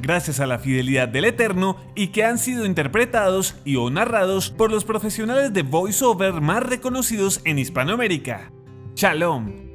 gracias 0.00 0.40
a 0.40 0.46
la 0.46 0.58
fidelidad 0.58 1.08
del 1.08 1.24
Eterno 1.24 1.76
y 1.94 2.08
que 2.08 2.24
han 2.24 2.38
sido 2.38 2.66
interpretados 2.66 3.56
y 3.64 3.76
o 3.76 3.90
narrados 3.90 4.50
por 4.50 4.70
los 4.70 4.84
profesionales 4.84 5.52
de 5.52 5.62
voiceover 5.62 6.40
más 6.40 6.62
reconocidos 6.62 7.40
en 7.44 7.58
Hispanoamérica. 7.58 8.50
Shalom. 8.94 9.70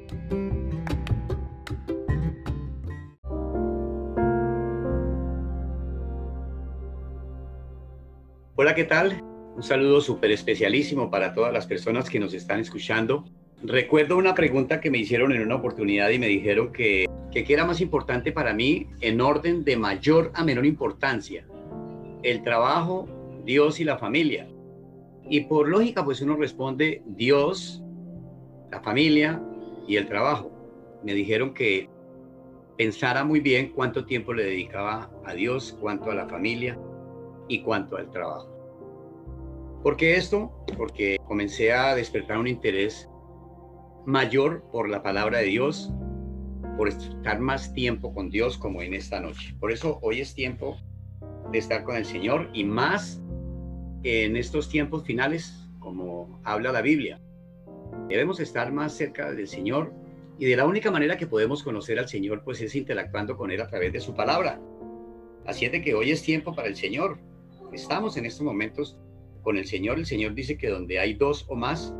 Hola, 8.57 8.73
¿qué 8.73 8.85
tal? 8.85 9.21
Un 9.55 9.63
saludo 9.63 10.01
súper 10.01 10.31
especialísimo 10.31 11.09
para 11.09 11.33
todas 11.33 11.53
las 11.53 11.65
personas 11.65 12.09
que 12.09 12.19
nos 12.19 12.33
están 12.33 12.59
escuchando. 12.59 13.25
Recuerdo 13.67 14.17
una 14.17 14.35
pregunta 14.35 14.79
que 14.79 14.91
me 14.91 14.99
hicieron 14.99 15.31
en 15.31 15.41
una 15.41 15.55
oportunidad 15.55 16.09
y 16.09 16.19
me 16.19 16.27
dijeron 16.27 16.71
que 16.71 17.05
que 17.35 17.43
qué 17.43 17.53
era 17.53 17.65
más 17.65 17.81
importante 17.81 18.31
para 18.31 18.53
mí 18.53 18.87
en 19.01 19.19
orden 19.19 19.65
de 19.65 19.75
mayor 19.75 20.31
a 20.35 20.45
menor 20.45 20.65
importancia. 20.65 21.45
El 22.23 22.43
trabajo, 22.43 23.09
Dios 23.43 23.81
y 23.81 23.83
la 23.83 23.97
familia. 23.97 24.47
Y 25.29 25.41
por 25.41 25.67
lógica, 25.67 26.05
pues 26.05 26.21
uno 26.21 26.37
responde 26.37 27.03
Dios, 27.05 27.83
la 28.71 28.79
familia 28.79 29.43
y 29.85 29.97
el 29.97 30.07
trabajo. 30.07 30.49
Me 31.03 31.13
dijeron 31.13 31.53
que 31.53 31.89
pensara 32.77 33.25
muy 33.25 33.41
bien 33.41 33.73
cuánto 33.75 34.05
tiempo 34.05 34.33
le 34.33 34.45
dedicaba 34.45 35.11
a 35.25 35.33
Dios, 35.33 35.77
cuánto 35.81 36.09
a 36.09 36.15
la 36.15 36.29
familia 36.29 36.79
y 37.49 37.63
cuánto 37.63 37.97
al 37.97 38.09
trabajo. 38.11 38.49
¿Por 39.83 39.97
qué 39.97 40.15
esto? 40.15 40.53
Porque 40.77 41.17
comencé 41.27 41.73
a 41.73 41.95
despertar 41.95 42.37
un 42.37 42.47
interés 42.47 43.09
mayor 44.05 44.63
por 44.71 44.89
la 44.89 45.01
palabra 45.01 45.39
de 45.39 45.45
Dios, 45.45 45.91
por 46.77 46.89
estar 46.89 47.39
más 47.39 47.73
tiempo 47.73 48.13
con 48.13 48.29
Dios 48.29 48.57
como 48.57 48.81
en 48.81 48.93
esta 48.93 49.19
noche. 49.19 49.55
Por 49.59 49.71
eso 49.71 49.99
hoy 50.01 50.21
es 50.21 50.33
tiempo 50.33 50.77
de 51.51 51.57
estar 51.57 51.83
con 51.83 51.95
el 51.95 52.05
Señor 52.05 52.49
y 52.53 52.63
más 52.63 53.21
en 54.03 54.35
estos 54.35 54.69
tiempos 54.69 55.03
finales, 55.03 55.69
como 55.79 56.39
habla 56.43 56.71
la 56.71 56.81
Biblia. 56.81 57.21
Debemos 58.07 58.39
estar 58.39 58.71
más 58.71 58.93
cerca 58.93 59.31
del 59.31 59.47
Señor 59.47 59.93
y 60.37 60.45
de 60.45 60.55
la 60.55 60.65
única 60.65 60.91
manera 60.91 61.17
que 61.17 61.27
podemos 61.27 61.63
conocer 61.63 61.97
al 61.97 62.07
Señor 62.07 62.43
pues 62.43 62.61
es 62.61 62.75
interactuando 62.75 63.37
con 63.37 63.51
Él 63.51 63.61
a 63.61 63.67
través 63.67 63.93
de 63.93 64.01
su 64.01 64.13
palabra. 64.13 64.59
Así 65.45 65.65
es 65.65 65.71
de 65.71 65.81
que 65.81 65.93
hoy 65.95 66.11
es 66.11 66.23
tiempo 66.23 66.53
para 66.53 66.67
el 66.67 66.75
Señor. 66.75 67.19
Estamos 67.71 68.17
en 68.17 68.25
estos 68.25 68.43
momentos 68.43 68.99
con 69.43 69.57
el 69.57 69.65
Señor. 69.65 69.97
El 69.97 70.05
Señor 70.05 70.33
dice 70.33 70.57
que 70.57 70.69
donde 70.69 70.99
hay 70.99 71.13
dos 71.13 71.45
o 71.47 71.55
más, 71.55 71.95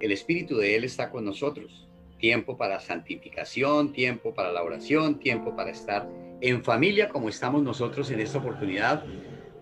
el 0.00 0.12
Espíritu 0.12 0.56
de 0.56 0.76
Él 0.76 0.84
está 0.84 1.10
con 1.10 1.24
nosotros 1.24 1.86
tiempo 2.18 2.56
para 2.56 2.80
santificación, 2.80 3.92
tiempo 3.92 4.34
para 4.34 4.52
la 4.52 4.62
oración, 4.62 5.18
tiempo 5.18 5.54
para 5.54 5.70
estar 5.70 6.08
en 6.40 6.62
familia 6.62 7.08
como 7.08 7.28
estamos 7.28 7.62
nosotros 7.62 8.10
en 8.10 8.20
esta 8.20 8.38
oportunidad, 8.38 9.04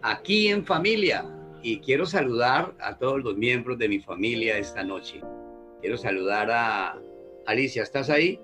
aquí 0.03 0.49
en 0.49 0.65
familia. 0.65 1.25
Y 1.63 1.81
quiero 1.81 2.05
saludar 2.05 2.75
a 2.79 2.99
todos 2.99 3.23
los 3.23 3.37
miembros 3.37 3.79
de 3.79 3.89
mi 3.89 3.99
familia 3.99 4.59
esta 4.59 4.85
noche. 4.85 5.23
Quiero 5.81 5.97
saludar 5.97 6.51
a 6.51 6.99
Alicia, 7.47 7.83
¿estás 7.83 8.11
ahí? 8.11 8.39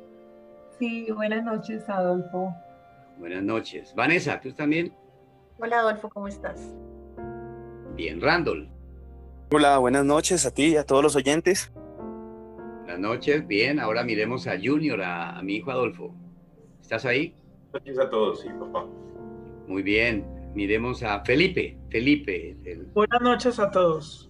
Sí, 0.78 1.11
buenas 1.11 1.45
noches, 1.45 1.87
Adolfo. 1.89 2.55
Buenas 3.19 3.43
noches. 3.43 3.95
Vanessa, 3.95 4.41
¿tú 4.41 4.53
también? 4.53 4.95
Hola, 5.59 5.81
Adolfo, 5.81 6.09
¿cómo 6.09 6.28
estás? 6.28 6.75
Bien, 7.95 8.21
Randall. 8.22 8.71
Hola, 9.53 9.77
buenas 9.77 10.07
noches 10.07 10.47
a 10.47 10.51
ti 10.51 10.69
y 10.69 10.77
a 10.77 10.84
todos 10.84 11.03
los 11.03 11.17
oyentes. 11.17 11.71
Buenas 12.91 13.09
noches, 13.09 13.47
bien. 13.47 13.78
Ahora 13.78 14.03
miremos 14.03 14.49
a 14.49 14.59
Junior, 14.61 15.01
a, 15.01 15.41
mi 15.45 15.59
hijo 15.59 15.71
Adolfo. 15.71 16.12
¿Estás 16.81 17.05
ahí? 17.05 17.37
Gracias 17.73 18.01
a 18.01 18.11
todos, 18.11 18.41
sí, 18.41 18.49
papá. 18.59 18.84
Muy 19.69 19.84
bien. 19.84 20.27
Miremos 20.56 21.05
a 21.05 21.21
Felipe. 21.21 21.78
Felipe. 21.89 22.56
Buenas 22.93 23.21
noches 23.21 23.61
a 23.61 23.71
todos. 23.71 24.28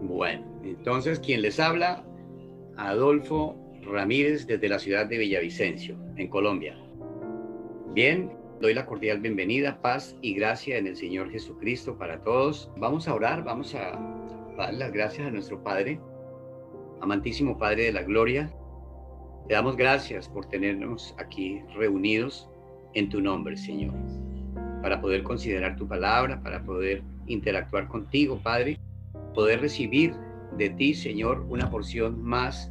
Bueno, 0.00 0.46
entonces, 0.62 1.18
quien 1.18 1.42
les 1.42 1.58
habla, 1.58 2.04
Adolfo 2.76 3.56
Ramírez 3.82 4.46
desde 4.46 4.68
la 4.68 4.78
ciudad 4.78 5.06
de 5.06 5.18
Villavicencio, 5.18 5.96
en 6.14 6.28
Colombia. 6.28 6.78
Bien, 7.94 8.30
doy 8.60 8.74
la 8.74 8.86
cordial 8.86 9.18
bienvenida, 9.18 9.82
paz 9.82 10.16
y 10.22 10.34
gracia 10.34 10.78
en 10.78 10.86
el 10.86 10.94
Señor 10.94 11.32
Jesucristo 11.32 11.98
para 11.98 12.22
todos. 12.22 12.70
Vamos 12.76 13.08
a 13.08 13.14
orar, 13.14 13.42
vamos 13.42 13.74
a 13.74 13.98
dar 14.56 14.72
las 14.72 14.92
gracias 14.92 15.26
a 15.26 15.32
nuestro 15.32 15.64
Padre 15.64 15.98
Amantísimo 17.02 17.58
Padre 17.58 17.86
de 17.86 17.92
la 17.92 18.04
Gloria, 18.04 18.48
te 19.48 19.54
damos 19.54 19.76
gracias 19.76 20.28
por 20.28 20.46
tenernos 20.46 21.16
aquí 21.18 21.60
reunidos 21.74 22.48
en 22.94 23.08
tu 23.08 23.20
nombre, 23.20 23.56
Señor, 23.56 23.92
para 24.82 25.00
poder 25.00 25.24
considerar 25.24 25.74
tu 25.74 25.88
palabra, 25.88 26.40
para 26.40 26.62
poder 26.62 27.02
interactuar 27.26 27.88
contigo, 27.88 28.38
Padre, 28.40 28.78
poder 29.34 29.60
recibir 29.60 30.14
de 30.56 30.70
ti, 30.70 30.94
Señor, 30.94 31.44
una 31.48 31.68
porción 31.68 32.22
más 32.22 32.70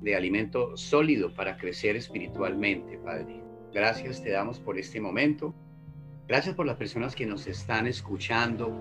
de 0.00 0.16
alimento 0.16 0.74
sólido 0.74 1.34
para 1.34 1.58
crecer 1.58 1.94
espiritualmente, 1.94 2.96
Padre. 3.04 3.42
Gracias 3.74 4.22
te 4.22 4.30
damos 4.30 4.60
por 4.60 4.78
este 4.78 4.98
momento. 4.98 5.54
Gracias 6.26 6.54
por 6.54 6.64
las 6.64 6.76
personas 6.76 7.14
que 7.14 7.26
nos 7.26 7.46
están 7.46 7.86
escuchando 7.86 8.74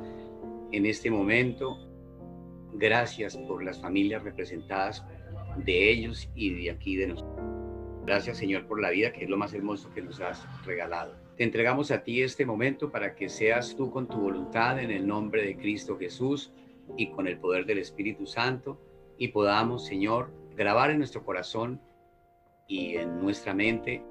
en 0.71 0.85
este 0.85 1.11
momento. 1.11 1.90
Gracias 2.73 3.37
por 3.37 3.63
las 3.63 3.79
familias 3.81 4.23
representadas 4.23 5.03
de 5.57 5.91
ellos 5.91 6.29
y 6.35 6.63
de 6.63 6.71
aquí 6.71 6.95
de 6.95 7.07
nosotros. 7.07 7.45
Gracias 8.05 8.37
Señor 8.37 8.65
por 8.65 8.81
la 8.81 8.89
vida, 8.89 9.11
que 9.11 9.25
es 9.25 9.29
lo 9.29 9.37
más 9.37 9.53
hermoso 9.53 9.91
que 9.93 10.01
nos 10.01 10.19
has 10.21 10.45
regalado. 10.65 11.15
Te 11.37 11.43
entregamos 11.43 11.91
a 11.91 12.03
ti 12.03 12.21
este 12.21 12.45
momento 12.45 12.91
para 12.91 13.15
que 13.15 13.29
seas 13.29 13.75
tú 13.75 13.91
con 13.91 14.07
tu 14.07 14.17
voluntad 14.17 14.79
en 14.79 14.91
el 14.91 15.07
nombre 15.07 15.43
de 15.43 15.55
Cristo 15.55 15.97
Jesús 15.97 16.51
y 16.97 17.11
con 17.11 17.27
el 17.27 17.39
poder 17.39 17.65
del 17.65 17.77
Espíritu 17.77 18.25
Santo 18.25 18.79
y 19.17 19.29
podamos, 19.29 19.85
Señor, 19.85 20.31
grabar 20.55 20.91
en 20.91 20.97
nuestro 20.97 21.23
corazón 21.23 21.81
y 22.67 22.95
en 22.95 23.19
nuestra 23.21 23.53
mente 23.53 24.03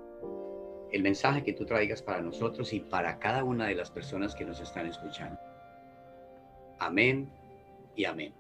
el 0.92 1.02
mensaje 1.02 1.42
que 1.42 1.52
tú 1.52 1.64
traigas 1.64 2.02
para 2.02 2.20
nosotros 2.20 2.72
y 2.72 2.80
para 2.80 3.18
cada 3.18 3.44
una 3.44 3.66
de 3.66 3.74
las 3.74 3.90
personas 3.90 4.34
que 4.34 4.44
nos 4.44 4.60
están 4.60 4.86
escuchando. 4.86 5.38
Amén 6.78 7.30
y 7.94 8.04
amén. 8.04 8.39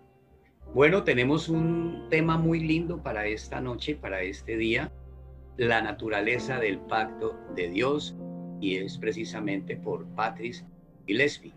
Bueno, 0.74 1.02
tenemos 1.02 1.48
un 1.48 2.06
tema 2.10 2.38
muy 2.38 2.60
lindo 2.60 3.02
para 3.02 3.26
esta 3.26 3.60
noche, 3.60 3.96
para 3.96 4.22
este 4.22 4.56
día, 4.56 4.92
la 5.56 5.82
naturaleza 5.82 6.58
del 6.58 6.78
pacto 6.78 7.36
de 7.56 7.68
Dios, 7.68 8.16
y 8.60 8.76
es 8.76 8.96
precisamente 8.98 9.76
por 9.76 10.06
Patrice 10.14 10.64
Gillespie, 11.06 11.52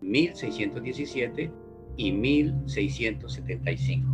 1617 0.00 1.50
y 1.96 2.12
1675. 2.12 4.08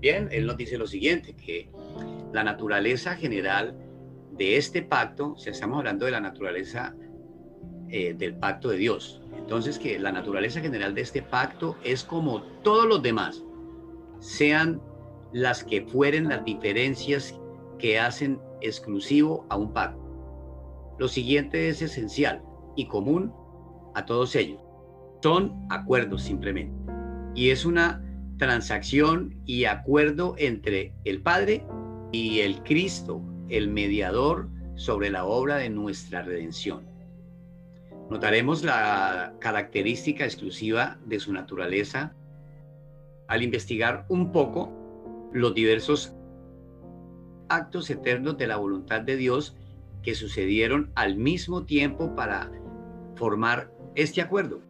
Bien, 0.00 0.28
él 0.30 0.46
nos 0.46 0.56
dice 0.56 0.78
lo 0.78 0.86
siguiente, 0.86 1.34
que 1.34 1.68
la 2.32 2.44
naturaleza 2.44 3.16
general 3.16 3.76
de 4.36 4.56
este 4.56 4.82
pacto, 4.82 5.36
si 5.36 5.50
estamos 5.50 5.78
hablando 5.78 6.06
de 6.06 6.12
la 6.12 6.20
naturaleza 6.20 6.94
eh, 7.88 8.14
del 8.14 8.36
pacto 8.36 8.68
de 8.68 8.76
Dios, 8.78 9.20
entonces 9.38 9.78
que 9.78 9.98
la 9.98 10.12
naturaleza 10.12 10.60
general 10.60 10.94
de 10.94 11.02
este 11.02 11.22
pacto 11.22 11.76
es 11.84 12.04
como 12.04 12.42
todos 12.62 12.86
los 12.86 13.02
demás, 13.02 13.42
sean 14.20 14.82
las 15.32 15.64
que 15.64 15.82
fueren 15.82 16.28
las 16.28 16.44
diferencias 16.44 17.38
que 17.78 17.98
hacen 17.98 18.40
exclusivo 18.60 19.46
a 19.48 19.56
un 19.56 19.72
pacto. 19.72 20.02
Lo 20.98 21.08
siguiente 21.08 21.68
es 21.68 21.80
esencial 21.80 22.42
y 22.76 22.88
común 22.88 23.32
a 23.94 24.04
todos 24.04 24.34
ellos. 24.34 24.60
Son 25.22 25.66
acuerdos 25.70 26.22
simplemente. 26.22 26.74
Y 27.34 27.50
es 27.50 27.64
una 27.64 28.02
transacción 28.38 29.40
y 29.44 29.64
acuerdo 29.64 30.34
entre 30.38 30.94
el 31.04 31.22
Padre 31.22 31.64
y 32.12 32.40
el 32.40 32.62
Cristo, 32.62 33.22
el 33.48 33.68
mediador 33.68 34.48
sobre 34.74 35.10
la 35.10 35.24
obra 35.24 35.56
de 35.56 35.70
nuestra 35.70 36.22
redención. 36.22 36.86
Notaremos 38.10 38.64
la 38.64 39.34
característica 39.38 40.24
exclusiva 40.24 40.98
de 41.04 41.20
su 41.20 41.32
naturaleza 41.32 42.14
al 43.26 43.42
investigar 43.42 44.06
un 44.08 44.32
poco 44.32 44.72
los 45.32 45.54
diversos 45.54 46.14
actos 47.50 47.90
eternos 47.90 48.38
de 48.38 48.46
la 48.46 48.56
voluntad 48.56 49.02
de 49.02 49.16
Dios 49.16 49.56
que 50.02 50.14
sucedieron 50.14 50.90
al 50.94 51.16
mismo 51.16 51.64
tiempo 51.64 52.14
para 52.14 52.50
formar 53.14 53.70
este 53.94 54.22
acuerdo. 54.22 54.62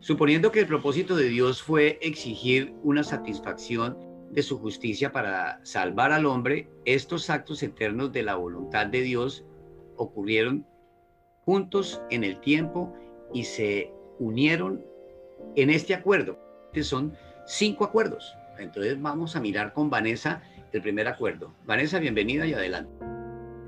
Suponiendo 0.00 0.50
que 0.50 0.60
el 0.60 0.66
propósito 0.66 1.14
de 1.14 1.28
Dios 1.28 1.62
fue 1.62 1.98
exigir 2.02 2.74
una 2.82 3.04
satisfacción 3.04 3.96
de 4.32 4.42
su 4.42 4.58
justicia 4.58 5.12
para 5.12 5.64
salvar 5.64 6.10
al 6.10 6.26
hombre, 6.26 6.68
estos 6.86 7.30
actos 7.30 7.62
eternos 7.62 8.10
de 8.12 8.24
la 8.24 8.34
voluntad 8.34 8.86
de 8.86 9.02
Dios 9.02 9.44
ocurrieron 9.96 10.66
juntos 11.44 12.02
en 12.10 12.24
el 12.24 12.40
tiempo 12.40 12.92
y 13.32 13.44
se 13.44 13.92
unieron 14.18 14.84
en 15.56 15.70
este 15.70 15.94
acuerdo. 15.94 16.38
Son 16.82 17.14
cinco 17.46 17.84
acuerdos. 17.84 18.34
Entonces 18.58 19.00
vamos 19.00 19.36
a 19.36 19.40
mirar 19.40 19.72
con 19.72 19.90
Vanessa 19.90 20.42
el 20.72 20.82
primer 20.82 21.08
acuerdo. 21.08 21.52
Vanessa, 21.64 21.98
bienvenida 21.98 22.46
y 22.46 22.54
adelante. 22.54 22.92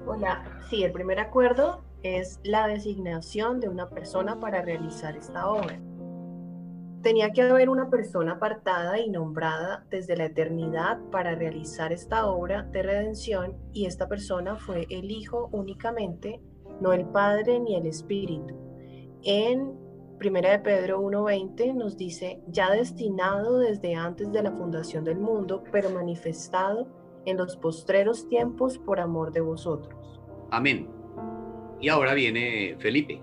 Hola, 0.06 0.61
sí, 0.69 0.85
el 0.85 0.93
primer 0.93 1.19
acuerdo 1.19 1.82
es 2.03 2.38
la 2.44 2.69
designación 2.69 3.61
de 3.61 3.69
una 3.69 3.88
persona 3.88 4.38
para 4.38 4.62
realizar 4.62 5.17
esta 5.17 5.49
obra 5.49 5.79
tenía 7.05 7.32
que 7.32 7.43
haber 7.43 7.69
una 7.69 7.91
persona 7.91 8.32
apartada 8.32 8.99
y 8.99 9.11
nombrada 9.11 9.85
desde 9.91 10.17
la 10.17 10.25
eternidad 10.25 10.99
para 11.12 11.35
realizar 11.35 11.93
esta 11.93 12.26
obra 12.26 12.62
de 12.62 12.82
redención 12.82 13.59
y 13.75 13.85
esta 13.85 14.09
persona 14.09 14.56
fue 14.56 14.87
el 14.88 15.11
Hijo 15.11 15.50
únicamente, 15.53 16.41
no 16.81 16.93
el 16.93 17.06
Padre 17.06 17.61
ni 17.61 17.75
el 17.76 17.87
Espíritu. 17.87 18.55
En 19.23 19.73
1 20.21 20.41
de 20.41 20.59
Pedro 20.61 21.03
1.20 21.03 21.75
nos 21.75 21.97
dice, 21.97 22.41
ya 22.49 22.71
destinado 22.71 23.59
desde 23.59 23.94
antes 23.94 24.32
de 24.32 24.43
la 24.43 24.53
fundación 24.53 25.05
del 25.05 25.19
mundo, 25.19 25.65
pero 25.73 25.91
manifestado 25.91 26.87
en 27.26 27.37
los 27.37 27.56
postreros 27.56 28.29
tiempos 28.29 28.79
por 28.79 29.00
amor 29.00 29.32
de 29.32 29.41
vosotros. 29.41 30.21
Amén. 30.50 30.88
Y 31.81 31.88
ahora 31.88 32.15
viene 32.15 32.76
Felipe. 32.79 33.21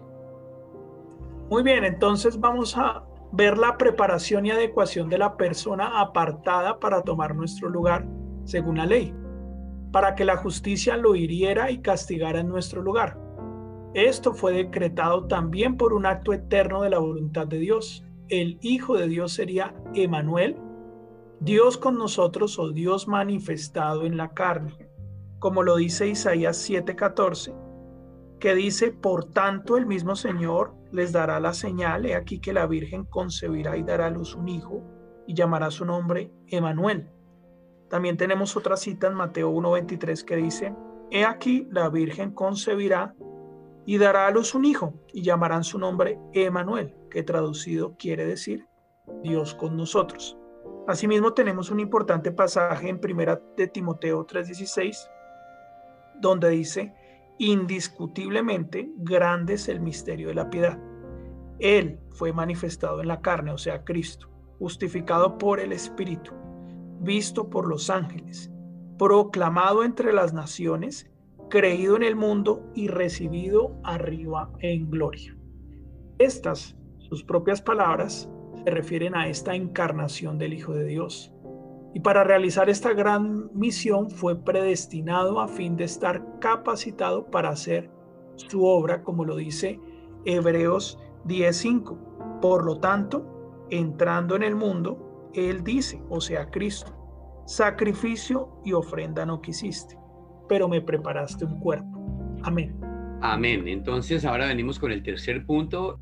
Muy 1.50 1.63
bien, 1.63 1.83
entonces 1.83 2.39
vamos 2.39 2.77
a 2.77 3.03
ver 3.31 3.57
la 3.57 3.77
preparación 3.77 4.45
y 4.45 4.51
adecuación 4.51 5.09
de 5.09 5.18
la 5.18 5.38
persona 5.38 6.00
apartada 6.00 6.80
para 6.80 7.01
tomar 7.01 7.36
nuestro 7.36 7.69
lugar 7.69 8.06
según 8.44 8.77
la 8.77 8.86
ley, 8.86 9.13
para 9.92 10.15
que 10.15 10.25
la 10.25 10.38
justicia 10.38 10.98
lo 10.98 11.15
hiriera 11.15 11.71
y 11.71 11.80
castigara 11.80 12.39
en 12.39 12.48
nuestro 12.48 12.81
lugar. 12.81 13.18
Esto 13.93 14.33
fue 14.33 14.53
decretado 14.53 15.27
también 15.27 15.75
por 15.75 15.93
un 15.93 16.05
acto 16.05 16.31
eterno 16.31 16.81
de 16.81 16.89
la 16.89 16.99
voluntad 16.99 17.45
de 17.47 17.59
Dios. 17.59 18.05
El 18.29 18.57
Hijo 18.61 18.95
de 18.95 19.07
Dios 19.07 19.33
sería 19.33 19.75
Emanuel, 19.93 20.55
Dios 21.41 21.77
con 21.77 21.97
nosotros 21.97 22.57
o 22.57 22.69
Dios 22.71 23.09
manifestado 23.09 24.05
en 24.05 24.15
la 24.15 24.33
carne, 24.33 24.88
como 25.39 25.61
lo 25.63 25.75
dice 25.75 26.07
Isaías 26.07 26.57
7:14, 26.69 27.53
que 28.39 28.55
dice, 28.55 28.91
por 28.91 29.25
tanto 29.25 29.75
el 29.75 29.85
mismo 29.85 30.15
Señor 30.15 30.73
les 30.93 31.11
dará 31.11 31.41
la 31.41 31.53
señal, 31.53 32.05
he 32.05 32.15
aquí 32.15 32.39
que 32.39 32.53
la 32.53 32.67
Virgen 32.67 33.03
concebirá 33.03 33.75
y 33.75 33.83
dará 33.83 34.05
a 34.05 34.09
luz 34.09 34.35
un 34.35 34.47
hijo 34.47 34.83
y 35.27 35.33
llamará 35.33 35.69
su 35.69 35.83
nombre 35.83 36.31
Emanuel. 36.47 37.09
También 37.89 38.15
tenemos 38.15 38.55
otra 38.55 38.77
cita 38.77 39.07
en 39.07 39.15
Mateo 39.15 39.51
1.23 39.51 40.23
que 40.23 40.35
dice, 40.38 40.73
he 41.09 41.25
aquí 41.25 41.67
la 41.71 41.89
Virgen 41.89 42.31
concebirá 42.31 43.15
y 43.86 43.98
dará 43.98 44.28
a 44.28 44.31
luz 44.31 44.56
un 44.56 44.66
hijo 44.66 44.94
y 45.13 45.22
llamarán 45.24 45.63
su 45.63 45.80
nombre 45.80 46.19
Emanuel, 46.33 46.95
que 47.10 47.24
traducido 47.24 47.95
quiere 47.98 48.25
decir 48.25 48.68
Dios 49.24 49.56
con 49.56 49.75
nosotros. 49.78 50.38
Asimismo 50.88 51.33
tenemos 51.33 51.69
un 51.72 51.80
importante 51.80 52.31
pasaje 52.31 52.89
en 52.89 53.00
primera 53.00 53.42
de 53.57 53.68
Timoteo 53.68 54.25
3:16 54.25 55.10
donde 56.22 56.50
dice, 56.50 56.94
indiscutiblemente 57.39 58.92
grande 58.98 59.56
es 59.56 59.68
el 59.68 59.81
misterio 59.81 60.30
de 60.30 60.36
la 60.36 60.50
piedad. 60.50 60.80
Él 61.60 62.00
fue 62.12 62.31
manifestado 62.31 63.01
en 63.01 63.07
la 63.07 63.22
carne, 63.22 63.51
o 63.51 63.57
sea, 63.57 63.84
Cristo, 63.84 64.30
justificado 64.60 65.38
por 65.38 65.60
el 65.60 65.74
Espíritu, 65.74 66.31
visto 67.00 67.50
por 67.50 67.68
los 67.68 67.89
ángeles, 67.89 68.51
proclamado 68.98 69.84
entre 69.84 70.13
las 70.13 70.34
naciones, 70.34 71.10
creído 71.51 71.98
en 71.98 72.03
el 72.03 72.15
mundo 72.15 72.63
y 72.74 72.88
recibido 72.88 73.75
arriba 73.83 74.50
en 74.59 74.89
gloria. 74.89 75.38
Estas, 76.18 76.77
sus 76.98 77.24
propias 77.24 77.62
palabras, 77.62 78.31
se 78.63 78.71
refieren 78.71 79.15
a 79.15 79.27
esta 79.27 79.53
encarnación 79.53 80.38
del 80.38 80.53
Hijo 80.53 80.74
de 80.74 80.86
Dios, 80.86 81.33
y 81.94 82.00
para 82.00 82.24
realizar 82.24 82.69
esta 82.69 82.94
gran 82.94 83.51
misión 83.53 84.09
fue 84.09 84.42
predestinado 84.42 85.42
a 85.42 85.50
fin 85.50 85.75
de 85.75 85.83
estar 85.83 86.39
capacitado 86.39 87.25
para 87.25 87.50
hacer 87.50 87.92
su 88.38 88.63
obra, 88.63 89.03
como 89.03 89.25
lo 89.25 89.36
dice 89.36 89.77
Hebreos 90.24 90.98
10:5. 91.25 92.39
Por 92.42 92.63
lo 92.63 92.80
tanto, 92.80 93.65
entrando 93.69 94.38
en 94.38 94.44
el 94.44 94.56
mundo, 94.56 95.30
Él 95.33 95.65
dice, 95.65 96.01
o 96.09 96.21
sea, 96.21 96.50
Cristo, 96.50 96.94
sacrificio 97.45 98.62
y 98.63 98.71
ofrenda 98.71 99.25
no 99.25 99.42
quisiste, 99.42 99.98
pero 100.51 100.68
me 100.68 100.81
preparaste 100.81 101.45
un 101.45 101.62
cuerpo. 101.62 102.38
Amén. 102.44 102.77
Amén. 103.21 103.69
Entonces 103.69 104.25
ahora 104.25 104.48
venimos 104.48 104.80
con 104.80 104.92
el 104.92 105.01
tercer 105.01 105.45
punto. 105.45 105.98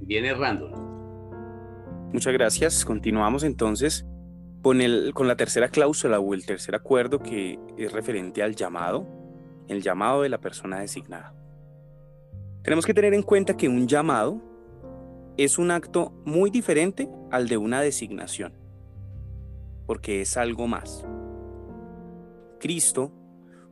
Viene 0.00 0.32
Randall. 0.32 0.72
Muchas 2.10 2.32
gracias. 2.32 2.86
Continuamos 2.86 3.44
entonces 3.44 4.06
con, 4.62 4.80
el, 4.80 5.12
con 5.12 5.28
la 5.28 5.36
tercera 5.36 5.68
cláusula 5.68 6.20
o 6.20 6.32
el 6.32 6.46
tercer 6.46 6.74
acuerdo 6.74 7.18
que 7.18 7.58
es 7.76 7.92
referente 7.92 8.42
al 8.42 8.56
llamado, 8.56 9.06
el 9.68 9.82
llamado 9.82 10.22
de 10.22 10.30
la 10.30 10.38
persona 10.38 10.80
designada. 10.80 11.34
Tenemos 12.62 12.86
que 12.86 12.94
tener 12.94 13.12
en 13.12 13.22
cuenta 13.22 13.58
que 13.58 13.68
un 13.68 13.86
llamado 13.86 14.40
es 15.36 15.58
un 15.58 15.70
acto 15.70 16.14
muy 16.24 16.48
diferente 16.48 17.10
al 17.30 17.46
de 17.46 17.58
una 17.58 17.82
designación, 17.82 18.54
porque 19.86 20.22
es 20.22 20.38
algo 20.38 20.66
más. 20.66 21.06
Cristo 22.58 23.19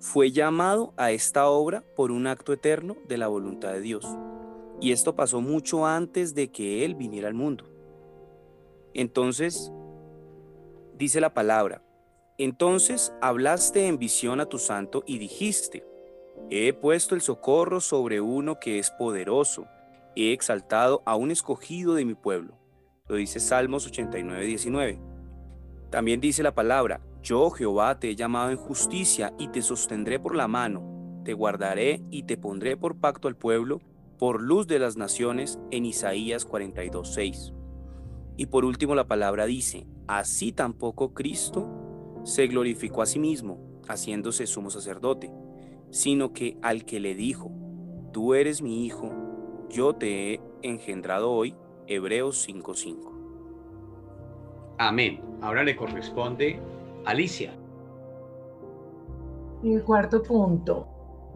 fue 0.01 0.31
llamado 0.31 0.95
a 0.97 1.11
esta 1.11 1.49
obra 1.49 1.83
por 1.97 2.11
un 2.11 2.27
acto 2.27 2.53
eterno 2.53 2.97
de 3.09 3.19
la 3.19 3.29
voluntad 3.29 3.73
de 3.73 3.81
Dios, 3.81 4.07
y 4.81 4.93
esto 4.93 5.17
pasó 5.17 5.41
mucho 5.41 5.87
antes 5.87 6.35
de 6.35 6.51
que 6.51 6.85
Él 6.85 6.95
viniera 6.95 7.29
al 7.29 7.35
mundo. 7.35 7.65
Entonces, 8.95 9.73
dice 10.97 11.21
la 11.21 11.35
palabra, 11.35 11.83
entonces 12.39 13.13
hablaste 13.21 13.87
en 13.89 13.99
visión 13.99 14.41
a 14.41 14.47
tu 14.47 14.59
santo 14.59 15.03
y 15.07 15.19
dijiste, 15.19 15.85
he 16.51 16.73
puesto 16.73 17.15
el 17.15 17.21
socorro 17.21 17.81
sobre 17.81 18.21
uno 18.21 18.61
que 18.61 18.79
es 18.79 18.91
poderoso, 18.93 19.67
he 20.15 20.33
exaltado 20.33 21.03
a 21.05 21.17
un 21.17 21.31
escogido 21.31 21.95
de 21.95 22.05
mi 22.05 22.15
pueblo. 22.15 22.55
Lo 23.09 23.17
dice 23.17 23.41
Salmos 23.41 23.87
89, 23.87 24.45
19. 24.47 25.01
También 25.91 26.21
dice 26.21 26.43
la 26.43 26.55
palabra, 26.55 27.01
yo 27.23 27.51
Jehová 27.51 27.99
te 27.99 28.11
he 28.11 28.17
llamado 28.17 28.51
en 28.51 28.57
justicia 28.57 29.33
y 29.39 29.49
te 29.49 29.63
sostendré 29.63 30.19
por 30.19 30.35
la 30.35 30.49
mano, 30.49 31.23
te 31.25 31.35
guardaré 31.35 32.03
y 32.11 32.23
te 32.23 32.37
pondré 32.37 32.77
por 32.77 32.97
pacto 32.97 33.29
al 33.29 33.37
pueblo, 33.37 33.81
por 34.19 34.43
luz 34.43 34.67
de 34.67 34.79
las 34.79 34.97
naciones, 34.97 35.59
en 35.71 35.85
Isaías 35.85 36.45
42, 36.45 37.13
6. 37.13 37.53
Y 38.37 38.47
por 38.47 38.65
último 38.65 38.95
la 38.95 39.07
palabra 39.07 39.47
dice, 39.47 39.87
así 40.07 40.53
tampoco 40.53 41.13
Cristo 41.13 41.69
se 42.25 42.47
glorificó 42.47 43.03
a 43.03 43.07
sí 43.07 43.19
mismo, 43.19 43.59
haciéndose 43.89 44.47
sumo 44.47 44.71
sacerdote, 44.71 45.31
sino 45.91 46.33
que 46.33 46.57
al 46.63 46.85
que 46.85 47.01
le 47.01 47.15
dijo, 47.15 47.51
tú 48.13 48.35
eres 48.35 48.63
mi 48.63 48.85
hijo, 48.87 49.13
yo 49.71 49.95
te 49.95 50.35
he 50.35 50.41
engendrado 50.63 51.31
hoy, 51.31 51.55
Hebreos 51.87 52.49
5.5. 52.49 53.19
Amén. 54.79 55.21
Ahora 55.41 55.65
le 55.65 55.77
corresponde 55.77 56.61
Alicia. 57.09 57.59
el 59.65 59.83
cuarto 59.83 60.23
punto, 60.23 60.87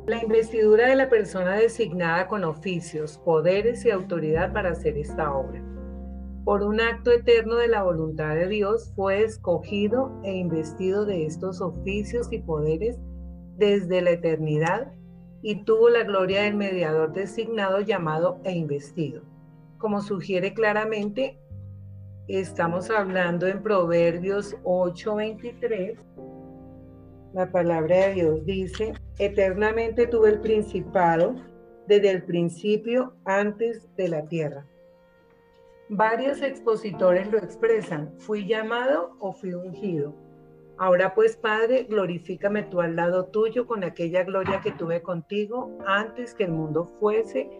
la 0.07 0.23
investidura 0.23 0.88
de 0.88 0.97
la 0.97 1.09
persona 1.09 1.55
designada 1.57 2.29
con 2.29 2.45
oficios, 2.45 3.19
poderes 3.25 3.85
y 3.85 3.91
autoridad 3.91 4.52
para 4.52 4.71
hacer 4.71 4.99
esta 4.99 5.35
obra 5.35 5.62
por 6.45 6.62
un 6.62 6.81
acto 6.81 7.12
eterno 7.12 7.55
de 7.57 7.69
la 7.69 7.85
voluntad 7.85 8.35
de 8.35 8.49
Dios, 8.49 8.93
fue 8.97 9.23
escogido 9.23 10.21
e 10.25 10.37
investido 10.37 11.07
de 11.07 11.25
estos 11.25 11.61
oficios 11.61 12.33
y 12.33 12.41
poderes 12.41 12.99
desde 13.57 14.02
la 14.02 14.11
eternidad 14.11 14.93
y 15.41 15.64
tuvo 15.64 15.88
la 15.88 16.02
gloria 16.02 16.43
del 16.43 16.55
mediador 16.57 17.12
designado 17.12 17.81
llamado 17.81 18.41
e 18.45 18.52
investido. 18.52 19.23
Como 19.79 20.00
sugiere 20.00 20.52
claramente 20.52 21.38
Estamos 22.29 22.88
hablando 22.88 23.49
en 23.49 23.61
Proverbios 23.64 24.57
8:23. 24.62 25.99
La 27.35 27.50
palabra 27.50 27.97
de 27.97 28.14
Dios 28.14 28.47
dice, 28.47 28.93
eternamente 29.19 30.07
tuve 30.07 30.29
el 30.29 30.41
principado 30.41 31.35
desde 31.88 32.11
el 32.11 32.23
principio 32.23 33.14
antes 33.25 33.88
de 33.97 34.09
la 34.09 34.25
tierra. 34.29 34.64
Varios 35.88 36.43
expositores 36.43 37.29
lo 37.33 37.38
expresan, 37.38 38.14
fui 38.19 38.47
llamado 38.47 39.17
o 39.19 39.33
fui 39.33 39.52
ungido. 39.55 40.14
Ahora 40.79 41.14
pues, 41.14 41.37
Padre, 41.37 41.87
glorifícame 41.91 42.62
tú 42.62 42.81
al 42.81 42.95
lado 42.95 43.26
tuyo 43.26 43.67
con 43.67 43.83
aquella 43.83 44.23
gloria 44.23 44.61
que 44.61 44.71
tuve 44.71 45.02
contigo 45.02 45.76
antes 45.87 46.35
que 46.35 46.45
el 46.45 46.52
mundo 46.52 46.88
fuese. 47.00 47.50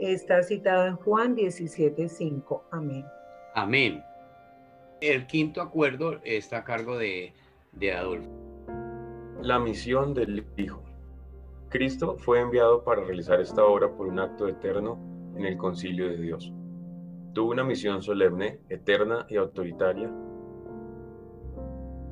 Está 0.00 0.42
citado 0.42 0.86
en 0.86 0.96
Juan 0.96 1.36
17:5. 1.36 2.64
Amén. 2.72 3.04
Amén. 3.54 4.02
El 5.02 5.26
quinto 5.26 5.60
acuerdo 5.60 6.20
está 6.24 6.58
a 6.58 6.64
cargo 6.64 6.96
de, 6.96 7.34
de 7.72 7.92
Adolfo. 7.92 8.30
La 9.42 9.58
misión 9.58 10.14
del 10.14 10.46
Hijo. 10.56 10.82
Cristo 11.68 12.16
fue 12.16 12.40
enviado 12.40 12.82
para 12.82 13.04
realizar 13.04 13.42
esta 13.42 13.62
obra 13.62 13.94
por 13.94 14.06
un 14.06 14.20
acto 14.20 14.48
eterno 14.48 14.98
en 15.36 15.44
el 15.44 15.58
concilio 15.58 16.08
de 16.08 16.16
Dios. 16.16 16.50
Tuvo 17.34 17.50
una 17.50 17.62
misión 17.62 18.02
solemne, 18.02 18.60
eterna 18.70 19.26
y 19.28 19.36
autoritaria, 19.36 20.08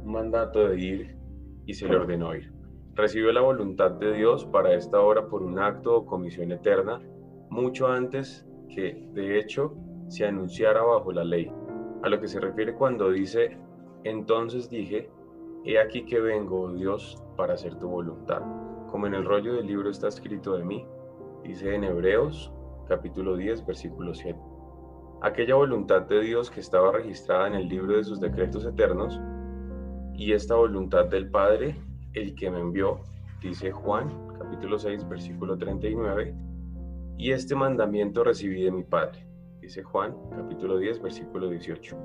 un 0.04 0.12
mandato 0.12 0.68
de 0.68 0.78
ir 0.78 1.16
y 1.64 1.72
se 1.72 1.88
le 1.88 1.96
ordenó 1.96 2.34
ir. 2.34 2.52
Recibió 2.94 3.32
la 3.32 3.40
voluntad 3.40 3.92
de 3.92 4.12
Dios 4.12 4.44
para 4.44 4.74
esta 4.74 5.00
obra 5.00 5.26
por 5.26 5.42
un 5.42 5.58
acto 5.58 5.96
o 5.96 6.04
comisión 6.04 6.52
eterna, 6.52 7.00
mucho 7.48 7.86
antes 7.86 8.46
que, 8.68 9.08
de 9.14 9.38
hecho, 9.38 9.74
se 10.10 10.26
anunciara 10.26 10.82
bajo 10.82 11.12
la 11.12 11.24
ley. 11.24 11.50
A 12.02 12.08
lo 12.08 12.20
que 12.20 12.28
se 12.28 12.40
refiere 12.40 12.74
cuando 12.74 13.10
dice, 13.10 13.56
entonces 14.04 14.68
dije, 14.68 15.10
he 15.64 15.78
aquí 15.78 16.04
que 16.04 16.20
vengo, 16.20 16.62
oh 16.62 16.72
Dios, 16.72 17.22
para 17.36 17.54
hacer 17.54 17.74
tu 17.76 17.88
voluntad 17.88 18.42
como 18.90 19.06
en 19.06 19.14
el 19.14 19.24
rollo 19.24 19.54
del 19.54 19.66
libro 19.66 19.88
está 19.88 20.08
escrito 20.08 20.56
de 20.56 20.64
mí, 20.64 20.84
dice 21.44 21.74
en 21.74 21.84
Hebreos 21.84 22.52
capítulo 22.88 23.36
10, 23.36 23.64
versículo 23.64 24.14
7. 24.14 24.36
Aquella 25.22 25.54
voluntad 25.54 26.02
de 26.02 26.20
Dios 26.20 26.50
que 26.50 26.60
estaba 26.60 26.90
registrada 26.90 27.46
en 27.46 27.54
el 27.54 27.68
libro 27.68 27.96
de 27.96 28.02
sus 28.02 28.20
decretos 28.20 28.66
eternos, 28.66 29.20
y 30.14 30.32
esta 30.32 30.56
voluntad 30.56 31.06
del 31.06 31.30
Padre, 31.30 31.76
el 32.14 32.34
que 32.34 32.50
me 32.50 32.58
envió, 32.58 32.98
dice 33.40 33.70
Juan 33.70 34.10
capítulo 34.38 34.76
6, 34.76 35.08
versículo 35.08 35.56
39, 35.56 36.34
y 37.16 37.30
este 37.30 37.54
mandamiento 37.54 38.24
recibí 38.24 38.62
de 38.62 38.72
mi 38.72 38.82
Padre, 38.82 39.24
dice 39.60 39.82
Juan 39.82 40.16
capítulo 40.34 40.78
10, 40.78 41.02
versículo 41.02 41.48
18. 41.50 41.96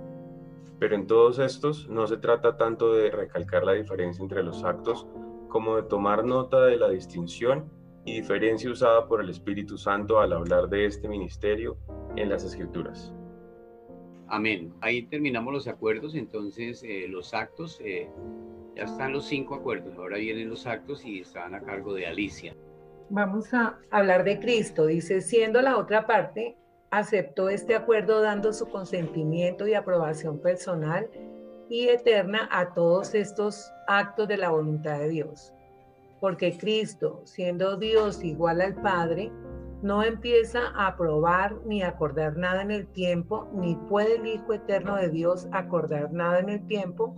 Pero 0.79 0.95
en 0.95 1.07
todos 1.07 1.39
estos 1.39 1.87
no 1.89 2.05
se 2.07 2.17
trata 2.17 2.57
tanto 2.57 2.93
de 2.93 3.09
recalcar 3.11 3.63
la 3.63 3.73
diferencia 3.73 4.21
entre 4.21 4.43
los 4.43 4.63
actos 4.63 5.07
como 5.47 5.77
de 5.77 5.83
tomar 5.83 6.25
nota 6.25 6.65
de 6.65 6.77
la 6.77 6.89
distinción 6.89 7.71
y 8.03 8.13
diferencia 8.13 8.69
usada 8.69 9.07
por 9.07 9.21
el 9.21 9.29
Espíritu 9.29 9.77
Santo 9.77 10.19
al 10.19 10.33
hablar 10.33 10.69
de 10.69 10.85
este 10.85 11.07
ministerio 11.07 11.77
en 12.15 12.29
las 12.29 12.43
Escrituras. 12.43 13.13
Amén. 14.27 14.73
Ahí 14.81 15.03
terminamos 15.03 15.53
los 15.53 15.67
acuerdos, 15.67 16.15
entonces 16.15 16.83
eh, 16.83 17.07
los 17.07 17.33
actos, 17.33 17.79
eh, 17.83 18.09
ya 18.75 18.83
están 18.83 19.13
los 19.13 19.25
cinco 19.25 19.55
acuerdos, 19.55 19.95
ahora 19.97 20.17
vienen 20.17 20.49
los 20.49 20.65
actos 20.67 21.05
y 21.05 21.21
están 21.21 21.55
a 21.55 21.61
cargo 21.61 21.93
de 21.93 22.07
Alicia. 22.07 22.55
Vamos 23.09 23.53
a 23.53 23.79
hablar 23.91 24.23
de 24.23 24.39
Cristo, 24.39 24.87
dice, 24.87 25.21
siendo 25.21 25.61
la 25.61 25.77
otra 25.77 26.07
parte, 26.07 26.57
aceptó 26.97 27.49
este 27.49 27.75
acuerdo 27.75 28.21
dando 28.21 28.53
su 28.53 28.69
consentimiento 28.69 29.67
y 29.67 29.73
aprobación 29.73 30.39
personal 30.39 31.09
y 31.67 31.89
eterna 31.89 32.47
a 32.51 32.73
todos 32.73 33.13
estos 33.15 33.69
actos 33.85 34.29
de 34.29 34.37
la 34.37 34.49
voluntad 34.49 34.99
de 34.99 35.09
Dios. 35.09 35.53
Porque 36.21 36.57
Cristo, 36.57 37.21
siendo 37.25 37.75
Dios 37.75 38.23
igual 38.23 38.61
al 38.61 38.75
Padre, 38.81 39.29
no 39.81 40.03
empieza 40.03 40.69
a 40.73 40.87
aprobar 40.87 41.57
ni 41.65 41.83
acordar 41.83 42.37
nada 42.37 42.61
en 42.61 42.71
el 42.71 42.87
tiempo, 42.87 43.49
ni 43.53 43.75
puede 43.75 44.15
el 44.15 44.27
Hijo 44.27 44.53
Eterno 44.53 44.95
de 44.95 45.09
Dios 45.09 45.49
acordar 45.51 46.13
nada 46.13 46.39
en 46.39 46.49
el 46.49 46.65
tiempo 46.65 47.13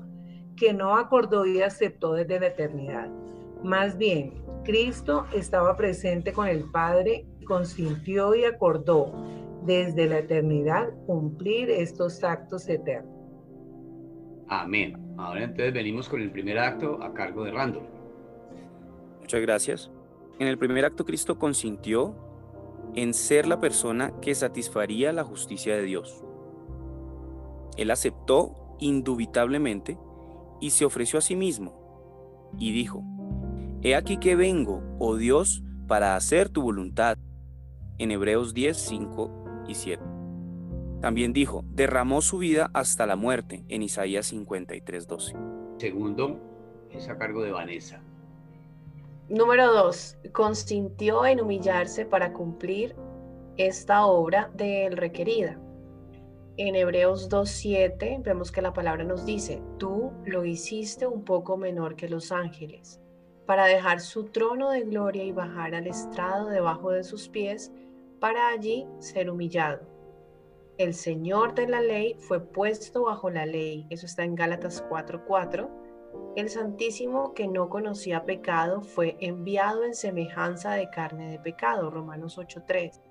que 0.55 0.73
no 0.73 0.97
acordó 0.97 1.45
y 1.45 1.61
aceptó 1.61 2.13
desde 2.13 2.39
la 2.39 2.47
eternidad. 2.47 3.09
Más 3.63 3.95
bien, 3.95 4.43
Cristo 4.63 5.27
estaba 5.33 5.77
presente 5.77 6.33
con 6.33 6.47
el 6.47 6.63
Padre, 6.71 7.27
consintió 7.45 8.33
y 8.33 8.43
acordó 8.43 9.13
desde 9.65 10.07
la 10.07 10.19
eternidad 10.19 10.89
cumplir 11.05 11.69
estos 11.69 12.23
actos 12.23 12.67
eternos. 12.69 13.13
Amén. 14.47 14.97
Ahora 15.17 15.43
entonces 15.43 15.73
venimos 15.73 16.07
con 16.07 16.21
el 16.21 16.31
primer 16.31 16.57
acto 16.57 17.01
a 17.01 17.13
cargo 17.13 17.43
de 17.43 17.51
Randall. 17.51 17.87
Muchas 19.19 19.41
gracias. 19.41 19.91
En 20.39 20.47
el 20.47 20.57
primer 20.57 20.85
acto 20.85 21.05
Cristo 21.05 21.37
consintió 21.37 22.15
en 22.95 23.13
ser 23.13 23.47
la 23.47 23.59
persona 23.59 24.13
que 24.21 24.33
satisfaría 24.35 25.11
la 25.11 25.23
justicia 25.23 25.75
de 25.75 25.83
Dios. 25.83 26.23
Él 27.75 27.91
aceptó 27.91 28.75
indubitablemente 28.79 29.97
y 30.61 30.69
se 30.69 30.85
ofreció 30.85 31.19
a 31.19 31.21
sí 31.21 31.35
mismo 31.35 32.49
y 32.57 32.71
dijo, 32.71 33.03
He 33.81 33.95
aquí 33.95 34.17
que 34.17 34.35
vengo, 34.35 34.81
oh 34.99 35.15
Dios, 35.15 35.63
para 35.87 36.15
hacer 36.15 36.49
tu 36.49 36.61
voluntad. 36.61 37.17
En 37.99 38.11
Hebreos 38.11 38.53
10, 38.53 38.77
5 38.77 39.46
y 39.67 39.75
7. 39.75 40.03
También 41.01 41.33
dijo, 41.33 41.63
derramó 41.69 42.21
su 42.21 42.39
vida 42.39 42.71
hasta 42.73 43.05
la 43.05 43.15
muerte 43.15 43.63
en 43.69 43.83
Isaías 43.83 44.27
53, 44.27 45.07
12. 45.07 45.35
Segundo, 45.77 46.39
es 46.91 47.07
a 47.07 47.17
cargo 47.17 47.43
de 47.43 47.51
Vanessa. 47.51 48.01
Número 49.29 49.73
dos, 49.73 50.17
consintió 50.31 51.25
en 51.25 51.41
humillarse 51.41 52.05
para 52.05 52.33
cumplir 52.33 52.95
esta 53.57 54.05
obra 54.05 54.49
de 54.55 54.85
él 54.85 54.97
requerida. 54.97 55.59
En 56.55 56.75
Hebreos 56.75 57.29
2.7 57.29 58.23
vemos 58.23 58.51
que 58.51 58.61
la 58.61 58.73
palabra 58.73 59.03
nos 59.03 59.25
dice, 59.25 59.61
tú 59.77 60.11
lo 60.25 60.45
hiciste 60.45 61.05
un 61.05 61.23
poco 61.23 61.57
menor 61.57 61.95
que 61.95 62.09
los 62.09 62.31
ángeles, 62.31 62.99
para 63.45 63.65
dejar 63.65 63.99
su 63.99 64.25
trono 64.25 64.71
de 64.71 64.81
gloria 64.81 65.23
y 65.23 65.31
bajar 65.31 65.75
al 65.75 65.85
estrado 65.85 66.47
debajo 66.47 66.91
de 66.91 67.03
sus 67.03 67.29
pies, 67.29 67.71
para 68.19 68.49
allí 68.49 68.87
ser 68.99 69.29
humillado 69.29 69.97
el 70.77 70.93
Señor 70.93 71.55
de 71.55 71.67
la 71.67 71.81
ley 71.81 72.15
fue 72.19 72.39
puesto 72.39 73.05
bajo 73.05 73.31
la 73.31 73.47
ley. 73.47 73.87
Eso 73.89 74.05
está 74.05 74.23
en 74.23 74.35
Gálatas 74.35 74.83
4:4. 74.87 75.69
El 76.35 76.49
Santísimo 76.49 77.33
que 77.33 77.47
no 77.47 77.67
conocía 77.67 78.25
pecado 78.25 78.83
fue 78.83 79.17
enviado 79.19 79.83
en 79.83 79.95
semejanza 79.95 80.73
de 80.73 80.89
carne 80.91 81.31
de 81.31 81.39
pecado. 81.39 81.89
Romanos 81.89 82.37
8:3. 82.37 83.01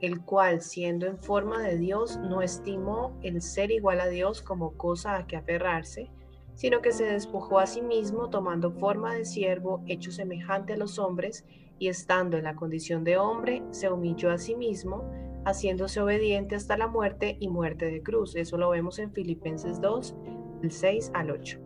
El 0.00 0.24
cual, 0.24 0.60
siendo 0.60 1.06
en 1.06 1.18
forma 1.18 1.60
de 1.60 1.76
Dios, 1.76 2.18
no 2.18 2.40
estimó 2.40 3.18
el 3.22 3.42
ser 3.42 3.72
igual 3.72 4.00
a 4.00 4.06
Dios 4.06 4.40
como 4.40 4.76
cosa 4.76 5.16
a 5.16 5.26
que 5.26 5.36
aferrarse, 5.36 6.08
sino 6.54 6.82
que 6.82 6.92
se 6.92 7.04
despojó 7.04 7.58
a 7.58 7.66
sí 7.66 7.82
mismo 7.82 8.30
tomando 8.30 8.70
forma 8.70 9.14
de 9.14 9.24
siervo, 9.24 9.82
hecho 9.88 10.12
semejante 10.12 10.74
a 10.74 10.76
los 10.76 11.00
hombres, 11.00 11.44
y 11.82 11.88
estando 11.88 12.36
en 12.36 12.44
la 12.44 12.54
condición 12.54 13.02
de 13.02 13.16
hombre, 13.16 13.60
se 13.72 13.90
humilló 13.90 14.30
a 14.30 14.38
sí 14.38 14.54
mismo 14.54 15.02
haciéndose 15.44 16.00
obediente 16.00 16.54
hasta 16.54 16.76
la 16.76 16.86
muerte 16.86 17.36
y 17.40 17.48
muerte 17.48 17.86
de 17.86 18.04
cruz. 18.04 18.36
Eso 18.36 18.56
lo 18.56 18.70
vemos 18.70 19.00
en 19.00 19.10
Filipenses 19.10 19.80
2, 19.80 20.14
del 20.60 20.70
6 20.70 21.10
al 21.12 21.32
8. 21.32 21.58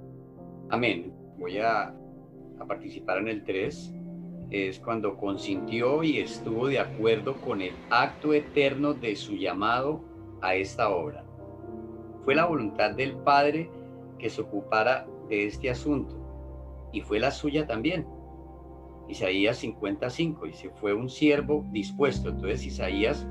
Amén. 0.70 1.12
Voy 1.36 1.58
a, 1.58 1.94
participar 2.66 3.18
en 3.18 3.28
el 3.28 3.44
3. 3.44 3.92
Es 4.48 4.80
cuando 4.80 5.18
consintió 5.18 6.02
y 6.02 6.20
estuvo 6.20 6.68
de 6.68 6.78
acuerdo 6.78 7.36
con 7.42 7.60
el 7.60 7.74
acto 7.90 8.32
eterno 8.32 8.94
de 8.94 9.16
su 9.16 9.34
llamado 9.34 10.00
a 10.40 10.54
esta 10.54 10.88
obra. 10.88 11.26
Fue 12.24 12.34
la 12.34 12.46
voluntad 12.46 12.92
del 12.92 13.16
Padre 13.18 13.68
que 14.18 14.30
se 14.30 14.40
ocupara 14.40 15.06
de 15.28 15.46
este 15.46 15.68
asunto 15.68 16.16
y 16.90 17.02
fue 17.02 17.20
la 17.20 17.30
suya 17.30 17.66
también. 17.66 18.15
Isaías 19.08 19.58
55, 19.58 20.46
y 20.46 20.52
se 20.52 20.70
fue 20.70 20.92
un 20.92 21.08
siervo 21.08 21.66
dispuesto. 21.72 22.30
Entonces 22.30 22.66
Isaías 22.66 23.26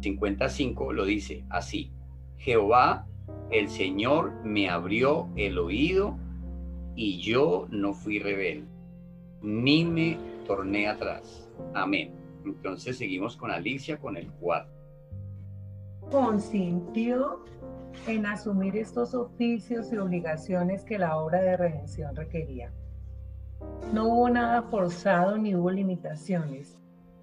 55 0.00 0.92
lo 0.92 1.04
dice 1.04 1.44
así, 1.48 1.92
Jehová, 2.36 3.06
el 3.50 3.68
Señor 3.68 4.32
me 4.44 4.68
abrió 4.68 5.28
el 5.36 5.58
oído 5.58 6.16
y 6.94 7.18
yo 7.18 7.66
no 7.70 7.94
fui 7.94 8.18
rebelde, 8.18 8.68
ni 9.42 9.84
me 9.84 10.18
torné 10.46 10.88
atrás. 10.88 11.50
Amén. 11.74 12.12
Entonces 12.44 12.96
seguimos 12.96 13.36
con 13.36 13.50
Alicia 13.50 13.98
con 13.98 14.16
el 14.16 14.30
4. 14.40 14.70
Consintió 16.10 17.44
en 18.06 18.26
asumir 18.26 18.76
estos 18.76 19.14
oficios 19.14 19.92
y 19.92 19.96
obligaciones 19.96 20.84
que 20.84 20.98
la 20.98 21.16
obra 21.16 21.40
de 21.42 21.56
redención 21.56 22.14
requería. 22.14 22.72
No 23.92 24.08
hubo 24.08 24.28
nada 24.28 24.62
forzado 24.62 25.38
ni 25.38 25.54
hubo 25.54 25.70
limitaciones 25.70 26.78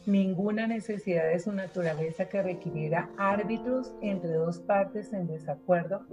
ninguna 0.06 0.68
necesidad 0.68 1.30
de 1.30 1.40
su 1.40 1.52
naturaleza 1.52 2.28
que 2.28 2.42
requiriera 2.42 3.10
árbitros 3.18 3.94
entre 4.02 4.34
dos 4.34 4.60
partes 4.60 5.14
en 5.14 5.28
desacuerdo, 5.28 6.06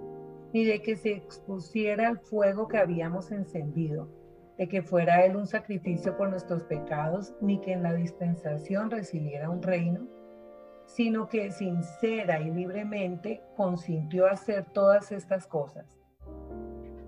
ni 0.52 0.64
de 0.64 0.80
que 0.82 0.96
se 0.96 1.12
expusiera 1.12 2.08
al 2.08 2.18
fuego 2.18 2.68
que 2.68 2.78
habíamos 2.78 3.32
encendido, 3.32 4.08
de 4.58 4.68
que 4.68 4.82
fuera 4.82 5.24
Él 5.24 5.36
un 5.36 5.46
sacrificio 5.46 6.16
por 6.16 6.30
nuestros 6.30 6.64
pecados, 6.64 7.34
ni 7.40 7.60
que 7.60 7.72
en 7.72 7.82
la 7.82 7.94
dispensación 7.94 8.90
recibiera 8.90 9.50
un 9.50 9.62
reino, 9.62 10.06
sino 10.86 11.28
que 11.28 11.50
sincera 11.50 12.40
y 12.40 12.50
libremente 12.50 13.42
consintió 13.56 14.26
hacer 14.26 14.66
todas 14.72 15.12
estas 15.12 15.46
cosas. 15.46 15.98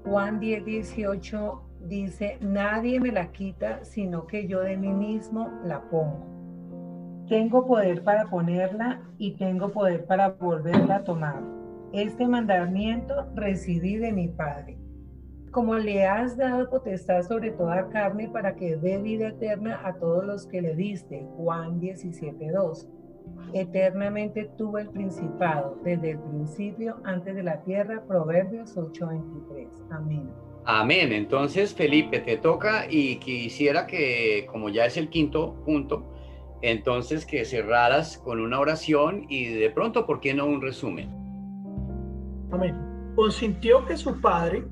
Juan 0.05 0.41
10, 0.41 0.65
18 0.65 1.63
dice, 1.93 2.39
nadie 2.41 2.99
me 3.01 3.13
la 3.13 3.33
quita, 3.33 3.85
sino 3.85 4.27
que 4.27 4.47
yo 4.47 4.61
de 4.61 4.79
mí 4.79 4.93
mismo 4.93 5.51
la 5.63 5.83
pongo. 5.91 6.27
Tengo 7.29 7.67
poder 7.67 8.03
para 8.03 8.31
ponerla 8.31 9.03
y 9.19 9.37
tengo 9.37 9.69
poder 9.69 10.07
para 10.07 10.31
volverla 10.31 10.97
a 10.97 11.05
tomar. 11.05 11.43
Este 11.93 12.27
mandamiento 12.27 13.27
recibí 13.35 13.97
de 13.97 14.11
mi 14.11 14.29
Padre. 14.29 14.79
Como 15.51 15.75
le 15.75 16.07
has 16.07 16.39
dado 16.39 16.71
potestad 16.71 17.23
sobre 17.23 17.51
toda 17.51 17.91
carne 17.91 18.31
para 18.31 18.55
que 18.55 18.77
dé 18.77 18.97
vida 18.97 19.29
eterna 19.29 19.79
a 19.85 19.93
todos 19.95 20.25
los 20.25 20.47
que 20.47 20.63
le 20.63 20.75
diste. 20.75 21.27
Juan 21.37 21.79
17.2. 21.79 22.89
Eternamente 23.53 24.51
tuvo 24.57 24.79
el 24.79 24.89
principado 24.89 25.79
desde 25.85 26.13
el 26.13 26.19
principio 26.21 27.01
antes 27.05 27.35
de 27.35 27.43
la 27.43 27.61
tierra. 27.61 28.03
Proverbios 28.09 28.79
8.23. 28.79 29.69
Amén. 29.91 30.52
Amén. 30.65 31.13
Entonces, 31.13 31.75
Felipe, 31.75 32.21
te 32.21 32.37
toca 32.37 32.87
y 32.89 33.17
quisiera 33.17 33.87
que, 33.87 34.47
como 34.51 34.69
ya 34.69 34.87
es 34.87 34.97
el 34.97 35.09
quinto 35.09 35.63
punto, 35.65 36.09
entonces 36.63 37.27
que 37.27 37.45
cerraras 37.45 38.19
con 38.19 38.41
una 38.41 38.61
oración 38.61 39.27
y 39.29 39.47
de 39.47 39.71
pronto, 39.71 40.07
¿por 40.07 40.21
qué 40.21 40.35
no 40.35 40.47
un 40.47 40.63
resumen? 40.63 41.11
Amén. 42.53 42.77
Consintió 43.17 43.85
que 43.85 43.97
su 43.97 44.21
padre 44.21 44.65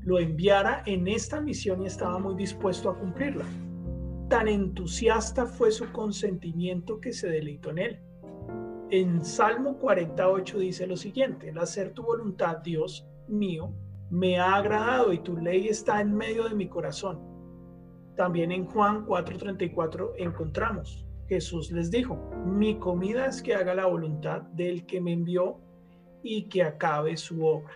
lo 0.00 0.18
enviara 0.18 0.82
en 0.86 1.06
esta 1.06 1.40
misión 1.40 1.82
y 1.82 1.86
estaba 1.86 2.18
muy 2.18 2.34
dispuesto 2.34 2.90
a 2.90 2.98
cumplirla. 2.98 3.44
Tan 4.28 4.48
entusiasta 4.48 5.46
fue 5.46 5.70
su 5.70 5.92
consentimiento 5.92 7.00
que 7.00 7.12
se 7.12 7.28
deleitó 7.28 7.70
en 7.70 7.78
él. 7.78 8.00
En 8.90 9.24
Salmo 9.24 9.78
48 9.78 10.58
dice 10.58 10.86
lo 10.86 10.96
siguiente, 10.96 11.50
el 11.50 11.58
hacer 11.58 11.92
tu 11.92 12.02
voluntad, 12.02 12.58
Dios 12.58 13.06
mío, 13.28 13.72
me 14.10 14.40
ha 14.40 14.56
agradado 14.56 15.12
y 15.12 15.20
tu 15.20 15.36
ley 15.36 15.68
está 15.68 16.00
en 16.00 16.14
medio 16.14 16.48
de 16.48 16.54
mi 16.54 16.68
corazón. 16.68 17.20
También 18.16 18.50
en 18.50 18.66
Juan 18.66 19.06
4:34 19.06 20.14
encontramos, 20.18 21.06
Jesús 21.28 21.70
les 21.70 21.90
dijo, 21.90 22.16
mi 22.44 22.78
comida 22.78 23.26
es 23.26 23.40
que 23.40 23.54
haga 23.54 23.72
la 23.74 23.86
voluntad 23.86 24.42
del 24.42 24.84
que 24.84 25.00
me 25.00 25.12
envió 25.12 25.58
y 26.22 26.48
que 26.48 26.64
acabe 26.64 27.16
su 27.16 27.46
obra. 27.46 27.72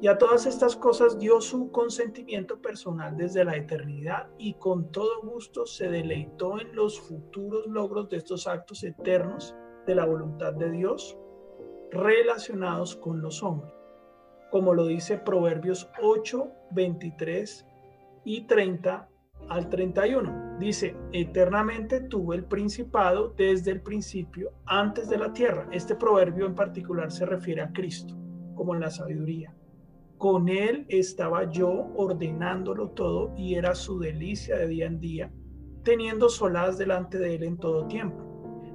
Y 0.00 0.08
a 0.08 0.18
todas 0.18 0.46
estas 0.46 0.76
cosas 0.76 1.18
dio 1.18 1.40
su 1.40 1.70
consentimiento 1.70 2.60
personal 2.60 3.16
desde 3.16 3.44
la 3.44 3.56
eternidad 3.56 4.28
y 4.38 4.54
con 4.54 4.90
todo 4.90 5.22
gusto 5.22 5.66
se 5.66 5.88
deleitó 5.88 6.60
en 6.60 6.74
los 6.74 7.00
futuros 7.00 7.66
logros 7.66 8.08
de 8.08 8.16
estos 8.16 8.46
actos 8.46 8.82
eternos 8.84 9.54
de 9.86 9.94
la 9.94 10.04
voluntad 10.04 10.52
de 10.52 10.70
Dios 10.70 11.16
relacionados 11.90 12.96
con 12.96 13.22
los 13.22 13.42
hombres 13.42 13.77
como 14.50 14.74
lo 14.74 14.86
dice 14.86 15.18
Proverbios 15.18 15.90
8, 16.02 16.48
23 16.72 17.66
y 18.24 18.46
30 18.46 19.08
al 19.48 19.68
31. 19.68 20.58
Dice, 20.58 20.96
eternamente 21.12 22.00
tuvo 22.00 22.34
el 22.34 22.44
principado 22.44 23.34
desde 23.36 23.70
el 23.70 23.82
principio, 23.82 24.52
antes 24.66 25.08
de 25.08 25.18
la 25.18 25.32
tierra. 25.32 25.68
Este 25.72 25.94
proverbio 25.94 26.46
en 26.46 26.54
particular 26.54 27.10
se 27.10 27.26
refiere 27.26 27.62
a 27.62 27.72
Cristo, 27.72 28.14
como 28.54 28.74
en 28.74 28.80
la 28.80 28.90
sabiduría. 28.90 29.54
Con 30.18 30.48
él 30.48 30.84
estaba 30.88 31.48
yo 31.48 31.92
ordenándolo 31.94 32.90
todo 32.90 33.34
y 33.36 33.54
era 33.54 33.74
su 33.74 34.00
delicia 34.00 34.56
de 34.56 34.66
día 34.66 34.86
en 34.86 34.98
día, 34.98 35.32
teniendo 35.84 36.28
solaz 36.28 36.76
delante 36.76 37.18
de 37.18 37.36
él 37.36 37.44
en 37.44 37.56
todo 37.56 37.86
tiempo. 37.86 38.27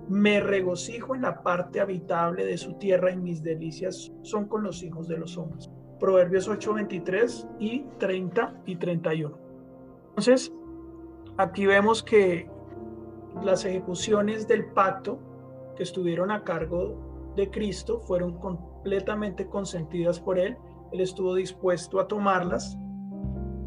Me 0.10 0.40
regocijo 0.40 1.16
en 1.16 1.22
la 1.22 1.42
parte 1.44 1.80
habitable 1.80 2.46
de 2.46 2.58
su 2.58 2.74
tierra 2.74 3.12
y 3.12 3.18
mis 3.18 3.42
delicias 3.42 4.12
son 4.22 4.48
con 4.48 4.64
los 4.64 4.84
hijos 4.84 5.08
de 5.08 5.18
los 5.18 5.38
hombres. 5.38 5.70
Proverbios 6.00 6.48
8, 6.48 6.74
23 6.74 7.48
y 7.60 7.86
30 7.98 8.62
y 8.66 8.76
31. 8.76 9.38
Entonces, 10.10 10.54
aquí 11.38 11.66
vemos 11.66 12.04
que 12.04 12.50
las 13.42 13.66
ejecuciones 13.66 14.48
del 14.48 14.66
pacto 14.74 15.20
que 15.76 15.84
estuvieron 15.84 16.32
a 16.32 16.44
cargo 16.44 17.34
de 17.36 17.50
Cristo 17.50 18.00
fueron 18.02 18.38
completamente 18.40 19.48
consentidas 19.48 20.20
por 20.20 20.38
Él. 20.38 20.58
Él 20.92 21.02
estuvo 21.02 21.34
dispuesto 21.34 22.00
a 22.00 22.08
tomarlas 22.08 22.78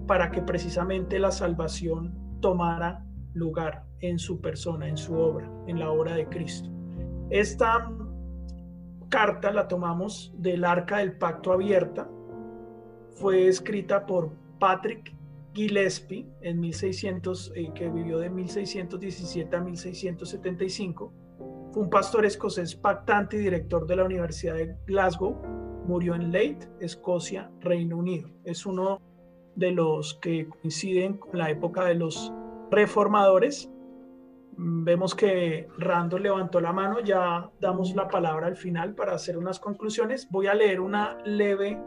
para 0.06 0.30
que 0.30 0.42
precisamente 0.42 1.18
la 1.18 1.32
salvación 1.32 2.14
tomara 2.40 3.04
lugar 3.36 3.84
en 4.00 4.18
su 4.18 4.40
persona, 4.40 4.88
en 4.88 4.96
su 4.96 5.14
obra, 5.14 5.50
en 5.66 5.78
la 5.78 5.90
obra 5.90 6.14
de 6.14 6.26
Cristo. 6.26 6.70
Esta 7.30 7.92
carta 9.08 9.52
la 9.52 9.68
tomamos 9.68 10.32
del 10.36 10.64
arca 10.64 10.98
del 10.98 11.16
pacto 11.16 11.52
abierta. 11.52 12.08
Fue 13.16 13.46
escrita 13.46 14.06
por 14.06 14.32
Patrick 14.58 15.14
Gillespie 15.54 16.26
en 16.42 16.60
1600, 16.60 17.52
eh, 17.54 17.70
que 17.74 17.88
vivió 17.88 18.18
de 18.18 18.30
1617 18.30 19.56
a 19.56 19.60
1675. 19.60 21.12
Fue 21.72 21.82
un 21.82 21.90
pastor 21.90 22.26
escocés 22.26 22.74
pactante 22.74 23.36
y 23.36 23.40
director 23.40 23.86
de 23.86 23.96
la 23.96 24.04
Universidad 24.04 24.54
de 24.54 24.76
Glasgow. 24.86 25.34
Murió 25.86 26.14
en 26.14 26.30
Leith, 26.32 26.64
Escocia, 26.80 27.50
Reino 27.60 27.96
Unido. 27.96 28.28
Es 28.44 28.66
uno 28.66 29.00
de 29.54 29.72
los 29.72 30.14
que 30.14 30.48
coinciden 30.48 31.16
con 31.16 31.38
la 31.38 31.50
época 31.50 31.84
de 31.84 31.94
los 31.94 32.32
reformadores 32.70 33.70
Vemos 34.58 35.14
que 35.14 35.68
Rando 35.76 36.18
levantó 36.18 36.62
la 36.62 36.72
mano, 36.72 37.00
ya 37.00 37.50
damos 37.60 37.94
la 37.94 38.08
palabra 38.08 38.46
al 38.46 38.56
final 38.56 38.94
para 38.94 39.14
hacer 39.14 39.36
unas 39.36 39.60
conclusiones. 39.60 40.26
Voy 40.30 40.46
a 40.46 40.54
leer 40.54 40.80
una 40.80 41.18
leve 41.26 41.78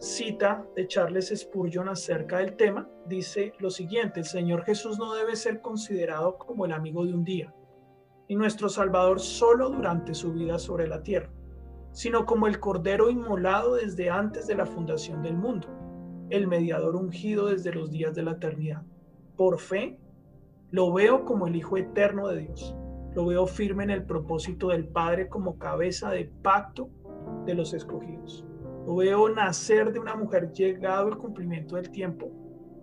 cita 0.00 0.66
de 0.74 0.88
Charles 0.88 1.32
Spurgeon 1.32 1.88
acerca 1.88 2.38
del 2.38 2.56
tema. 2.56 2.88
Dice 3.06 3.52
lo 3.60 3.70
siguiente, 3.70 4.18
el 4.18 4.26
Señor 4.26 4.64
Jesús 4.64 4.98
no 4.98 5.14
debe 5.14 5.36
ser 5.36 5.60
considerado 5.60 6.38
como 6.38 6.64
el 6.64 6.72
amigo 6.72 7.04
de 7.06 7.14
un 7.14 7.22
día, 7.22 7.54
y 8.26 8.34
nuestro 8.34 8.68
Salvador 8.68 9.20
solo 9.20 9.70
durante 9.70 10.12
su 10.12 10.32
vida 10.32 10.58
sobre 10.58 10.88
la 10.88 11.04
tierra, 11.04 11.30
sino 11.92 12.26
como 12.26 12.48
el 12.48 12.58
Cordero 12.58 13.10
inmolado 13.10 13.76
desde 13.76 14.10
antes 14.10 14.48
de 14.48 14.56
la 14.56 14.66
fundación 14.66 15.22
del 15.22 15.36
mundo, 15.36 15.68
el 16.30 16.48
mediador 16.48 16.96
ungido 16.96 17.46
desde 17.46 17.72
los 17.72 17.92
días 17.92 18.16
de 18.16 18.24
la 18.24 18.32
eternidad. 18.32 18.82
Por 19.36 19.60
fe, 19.60 20.00
lo 20.70 20.92
veo 20.92 21.24
como 21.24 21.46
el 21.46 21.56
Hijo 21.56 21.76
eterno 21.76 22.28
de 22.28 22.40
Dios. 22.40 22.76
Lo 23.14 23.26
veo 23.26 23.46
firme 23.46 23.84
en 23.84 23.90
el 23.90 24.04
propósito 24.04 24.68
del 24.68 24.86
Padre 24.86 25.28
como 25.28 25.58
cabeza 25.58 26.10
de 26.10 26.30
pacto 26.42 26.90
de 27.46 27.54
los 27.54 27.72
escogidos. 27.72 28.44
Lo 28.86 28.96
veo 28.96 29.28
nacer 29.30 29.92
de 29.92 29.98
una 29.98 30.14
mujer 30.14 30.52
llegado 30.52 31.08
el 31.08 31.16
cumplimiento 31.16 31.76
del 31.76 31.90
tiempo, 31.90 32.30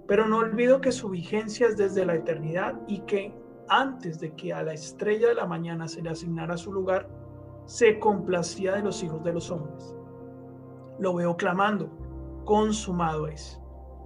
pero 0.07 0.27
no 0.27 0.39
olvido 0.39 0.81
que 0.81 0.91
su 0.91 1.09
vigencia 1.09 1.67
es 1.67 1.77
desde 1.77 2.05
la 2.05 2.15
eternidad 2.15 2.81
y 2.87 3.01
que 3.01 3.33
antes 3.67 4.19
de 4.19 4.33
que 4.33 4.53
a 4.53 4.63
la 4.63 4.73
estrella 4.73 5.29
de 5.29 5.35
la 5.35 5.45
mañana 5.45 5.87
se 5.87 6.01
le 6.01 6.09
asignara 6.09 6.57
su 6.57 6.73
lugar, 6.73 7.09
se 7.65 7.99
complacía 7.99 8.73
de 8.73 8.83
los 8.83 9.03
hijos 9.03 9.23
de 9.23 9.33
los 9.33 9.51
hombres. 9.51 9.95
Lo 10.99 11.13
veo 11.15 11.35
clamando, 11.37 11.89
consumado 12.45 13.27
es. 13.27 13.59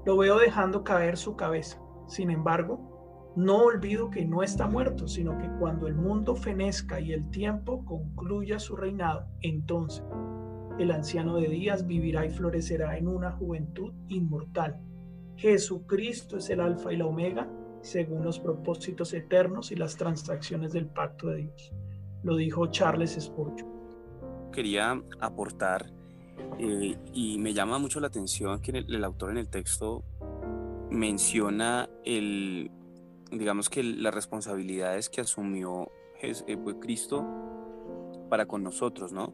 Lo 0.05 0.17
veo 0.17 0.37
dejando 0.37 0.83
caer 0.83 1.17
su 1.17 1.35
cabeza. 1.35 1.81
Sin 2.07 2.31
embargo, 2.31 2.88
no 3.39 3.63
olvido 3.63 4.09
que 4.09 4.25
no 4.25 4.43
está 4.43 4.67
muerto, 4.67 5.07
sino 5.07 5.37
que 5.37 5.49
cuando 5.59 5.87
el 5.87 5.95
mundo 5.95 6.35
fenezca 6.35 6.99
y 6.99 7.13
el 7.13 7.29
tiempo 7.29 7.85
concluya 7.85 8.59
su 8.59 8.75
reinado, 8.75 9.27
entonces 9.39 10.03
el 10.77 10.91
anciano 10.91 11.37
de 11.37 11.47
días 11.47 11.87
vivirá 11.87 12.25
y 12.25 12.29
florecerá 12.29 12.97
en 12.97 13.07
una 13.07 13.31
juventud 13.31 13.93
inmortal. 14.09 14.81
Jesucristo 15.37 16.35
es 16.35 16.49
el 16.49 16.59
alfa 16.59 16.91
y 16.91 16.97
la 16.97 17.05
omega, 17.05 17.49
según 17.81 18.25
los 18.25 18.39
propósitos 18.39 19.13
eternos 19.13 19.71
y 19.71 19.77
las 19.77 19.95
transacciones 19.95 20.73
del 20.73 20.87
pacto 20.87 21.27
de 21.27 21.43
Dios. 21.43 21.73
Lo 22.23 22.35
dijo 22.35 22.67
Charles 22.67 23.17
Spurgeon. 23.17 23.69
Quería 24.51 25.01
aportar 25.21 25.85
eh, 26.57 26.97
y 27.13 27.37
me 27.37 27.53
llama 27.53 27.79
mucho 27.79 28.01
la 28.01 28.07
atención 28.07 28.59
que 28.59 28.71
el 28.71 29.03
autor 29.05 29.31
en 29.31 29.37
el 29.37 29.47
texto 29.47 30.03
menciona 30.91 31.89
el, 32.03 32.69
digamos 33.31 33.69
que 33.69 33.83
las 33.83 34.13
responsabilidades 34.13 35.09
que 35.09 35.21
asumió 35.21 35.91
eh, 36.21 36.57
Cristo 36.79 37.25
para 38.29 38.45
con 38.45 38.63
nosotros, 38.63 39.11
¿no? 39.11 39.33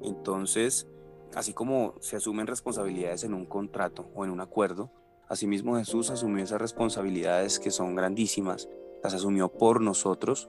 Entonces, 0.00 0.86
así 1.34 1.52
como 1.52 1.94
se 2.00 2.16
asumen 2.16 2.46
responsabilidades 2.46 3.24
en 3.24 3.34
un 3.34 3.46
contrato 3.46 4.10
o 4.14 4.24
en 4.24 4.30
un 4.30 4.40
acuerdo, 4.40 4.90
asimismo 5.28 5.76
Jesús 5.76 6.10
asumió 6.10 6.42
esas 6.44 6.60
responsabilidades 6.60 7.58
que 7.58 7.70
son 7.70 7.94
grandísimas, 7.94 8.68
las 9.02 9.14
asumió 9.14 9.48
por 9.48 9.80
nosotros 9.80 10.48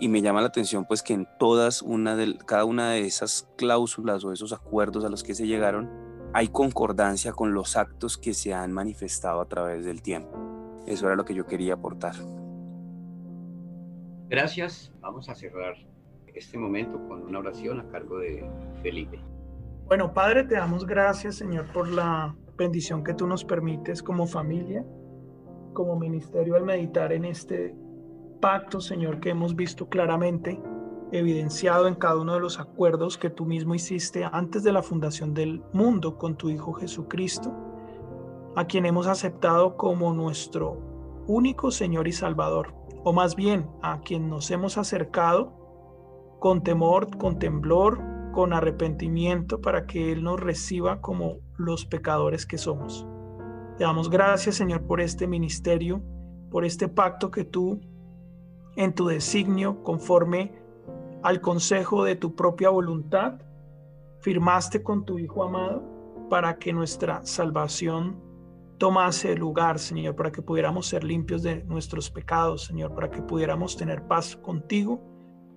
Y 0.00 0.08
me 0.08 0.22
llama 0.22 0.40
la 0.40 0.46
atención 0.46 0.86
pues 0.86 1.02
que 1.02 1.12
en 1.12 1.28
todas 1.38 1.82
una 1.82 2.16
de, 2.16 2.38
cada 2.46 2.64
una 2.64 2.92
de 2.92 3.04
esas 3.04 3.46
cláusulas 3.56 4.24
o 4.24 4.32
esos 4.32 4.54
acuerdos 4.54 5.04
a 5.04 5.10
los 5.10 5.22
que 5.22 5.34
se 5.34 5.46
llegaron 5.46 5.90
hay 6.32 6.48
concordancia 6.48 7.32
con 7.32 7.52
los 7.52 7.76
actos 7.76 8.16
que 8.16 8.32
se 8.32 8.54
han 8.54 8.72
manifestado 8.72 9.42
a 9.42 9.48
través 9.48 9.84
del 9.84 10.00
tiempo. 10.00 10.51
Eso 10.86 11.06
era 11.06 11.16
lo 11.16 11.24
que 11.24 11.34
yo 11.34 11.46
quería 11.46 11.74
aportar. 11.74 12.14
Gracias. 14.28 14.92
Vamos 15.00 15.28
a 15.28 15.34
cerrar 15.34 15.74
este 16.34 16.58
momento 16.58 16.98
con 17.08 17.22
una 17.22 17.38
oración 17.38 17.80
a 17.80 17.88
cargo 17.88 18.18
de 18.18 18.48
Felipe. 18.82 19.20
Bueno, 19.86 20.14
Padre, 20.14 20.44
te 20.44 20.54
damos 20.54 20.86
gracias, 20.86 21.36
Señor, 21.36 21.66
por 21.72 21.88
la 21.88 22.34
bendición 22.56 23.04
que 23.04 23.14
tú 23.14 23.26
nos 23.26 23.44
permites 23.44 24.02
como 24.02 24.26
familia, 24.26 24.84
como 25.74 25.98
ministerio 25.98 26.56
al 26.56 26.64
meditar 26.64 27.12
en 27.12 27.24
este 27.26 27.74
pacto, 28.40 28.80
Señor, 28.80 29.20
que 29.20 29.30
hemos 29.30 29.54
visto 29.54 29.88
claramente 29.88 30.60
evidenciado 31.12 31.86
en 31.88 31.94
cada 31.94 32.16
uno 32.16 32.34
de 32.34 32.40
los 32.40 32.58
acuerdos 32.58 33.18
que 33.18 33.28
tú 33.28 33.44
mismo 33.44 33.74
hiciste 33.74 34.24
antes 34.32 34.62
de 34.62 34.72
la 34.72 34.82
fundación 34.82 35.34
del 35.34 35.62
mundo 35.72 36.16
con 36.16 36.36
tu 36.36 36.48
Hijo 36.48 36.72
Jesucristo, 36.72 37.54
a 38.54 38.66
quien 38.66 38.86
hemos 38.86 39.06
aceptado 39.06 39.76
como 39.76 40.12
nuestro 40.12 40.78
único 41.26 41.70
Señor 41.70 42.08
y 42.08 42.12
Salvador, 42.12 42.74
o 43.04 43.12
más 43.12 43.36
bien 43.36 43.68
a 43.82 44.00
quien 44.00 44.28
nos 44.28 44.50
hemos 44.50 44.78
acercado 44.78 45.52
con 46.38 46.62
temor, 46.62 47.16
con 47.16 47.38
temblor, 47.38 48.00
con 48.32 48.52
arrepentimiento 48.52 49.60
para 49.60 49.86
que 49.86 50.12
Él 50.12 50.24
nos 50.24 50.40
reciba 50.40 51.00
como 51.00 51.36
los 51.56 51.86
pecadores 51.86 52.46
que 52.46 52.58
somos. 52.58 53.06
Te 53.76 53.84
damos 53.84 54.10
gracias, 54.10 54.56
Señor, 54.56 54.82
por 54.82 55.00
este 55.00 55.26
ministerio, 55.26 56.02
por 56.50 56.64
este 56.64 56.88
pacto 56.88 57.30
que 57.30 57.44
tú, 57.44 57.80
en 58.76 58.94
tu 58.94 59.06
designio, 59.06 59.82
conforme 59.82 60.52
al 61.22 61.40
consejo 61.40 62.04
de 62.04 62.16
tu 62.16 62.34
propia 62.34 62.70
voluntad, 62.70 63.40
firmaste 64.20 64.82
con 64.82 65.04
tu 65.04 65.18
Hijo 65.18 65.44
amado 65.44 65.82
para 66.28 66.58
que 66.58 66.72
nuestra 66.72 67.24
salvación 67.24 68.31
tomase 68.82 69.36
lugar, 69.36 69.78
Señor, 69.78 70.16
para 70.16 70.32
que 70.32 70.42
pudiéramos 70.42 70.88
ser 70.88 71.04
limpios 71.04 71.44
de 71.44 71.62
nuestros 71.62 72.10
pecados, 72.10 72.64
Señor, 72.64 72.92
para 72.96 73.12
que 73.12 73.22
pudiéramos 73.22 73.76
tener 73.76 74.08
paz 74.08 74.34
contigo 74.34 75.00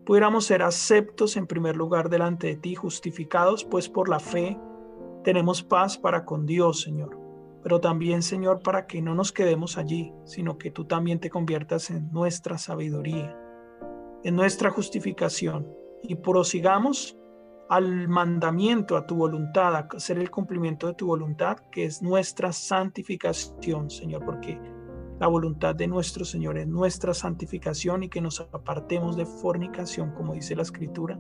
pudiéramos 0.06 0.46
ser 0.46 0.62
aceptos 0.62 1.36
en 1.36 1.48
primer 1.48 1.76
lugar 1.76 2.10
delante 2.10 2.46
de 2.46 2.56
ti, 2.56 2.76
justificados, 2.76 3.66
pues 3.66 3.90
por 3.90 4.08
la 4.08 4.20
fe 4.20 4.58
tenemos 5.24 5.64
paz 5.64 5.98
para 5.98 6.24
con 6.24 6.46
Dios, 6.46 6.82
Señor. 6.82 7.20
Pero 7.64 7.82
también, 7.82 8.22
Señor, 8.22 8.62
para 8.62 8.86
que 8.86 9.02
no 9.02 9.16
nos 9.16 9.32
quedemos 9.32 9.80
allí, 9.80 10.14
sino 10.26 10.60
que 10.60 10.70
tú 10.70 10.86
también 10.86 11.20
te 11.20 11.32
conviertas 11.32 11.90
en 11.90 12.12
nuestra 12.12 12.60
sabiduría, 12.60 13.36
en 14.24 14.36
nuestra 14.36 14.70
justificación, 14.70 15.68
y 16.04 16.14
prosigamos 16.14 17.18
al 17.70 18.08
mandamiento, 18.08 18.98
a 18.98 19.06
tu 19.06 19.16
voluntad, 19.16 19.76
a 19.76 19.88
hacer 19.96 20.18
el 20.18 20.30
cumplimiento 20.30 20.88
de 20.88 20.94
tu 20.94 21.08
voluntad, 21.08 21.58
que 21.72 21.86
es 21.86 22.02
nuestra 22.02 22.52
santificación, 22.52 23.90
Señor, 23.90 24.24
porque 24.24 24.60
la 25.20 25.28
voluntad 25.28 25.76
de 25.76 25.88
nuestro 25.88 26.26
Señor 26.26 26.58
es 26.58 26.68
nuestra 26.68 27.14
santificación 27.14 28.04
y 28.04 28.10
que 28.10 28.22
nos 28.22 28.42
apartemos 28.42 29.16
de 29.16 29.26
fornicación, 29.26 30.12
como 30.12 30.34
dice 30.34 30.56
la 30.56 30.62
Escritura, 30.64 31.18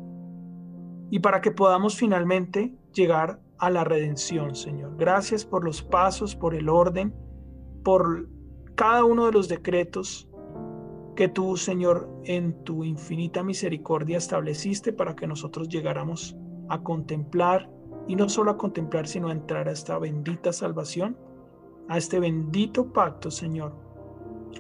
y 1.10 1.20
para 1.20 1.42
que 1.42 1.52
podamos 1.52 1.96
finalmente 1.96 2.76
llegar 2.94 3.40
a 3.58 3.70
la 3.70 3.84
redención, 3.84 4.56
Señor. 4.56 4.98
Gracias 4.98 5.46
por 5.46 5.64
los 5.64 5.82
pasos, 5.82 6.36
por 6.36 6.56
el 6.56 6.68
orden, 6.68 7.16
por 7.84 8.28
cada 8.76 9.06
uno 9.06 9.26
de 9.26 9.32
los 9.32 9.48
decretos 9.48 10.30
que 11.16 11.30
tú, 11.30 11.56
Señor, 11.56 12.10
en 12.26 12.64
tu 12.64 12.84
infinita 12.84 13.42
misericordia 13.42 14.18
estableciste 14.18 14.92
para 14.92 15.16
que 15.16 15.28
nosotros 15.28 15.70
llegáramos 15.70 16.36
a 16.70 16.82
contemplar, 16.84 17.72
y 18.08 18.16
no 18.16 18.30
solo 18.30 18.52
a 18.52 18.58
contemplar, 18.58 19.08
sino 19.08 19.30
a 19.30 19.32
entrar 19.32 19.68
a 19.68 19.72
esta 19.72 19.98
bendita 19.98 20.54
salvación, 20.54 21.18
a 21.88 21.98
este 21.98 22.20
bendito 22.20 22.92
pacto, 22.92 23.32
Señor, 23.32 23.74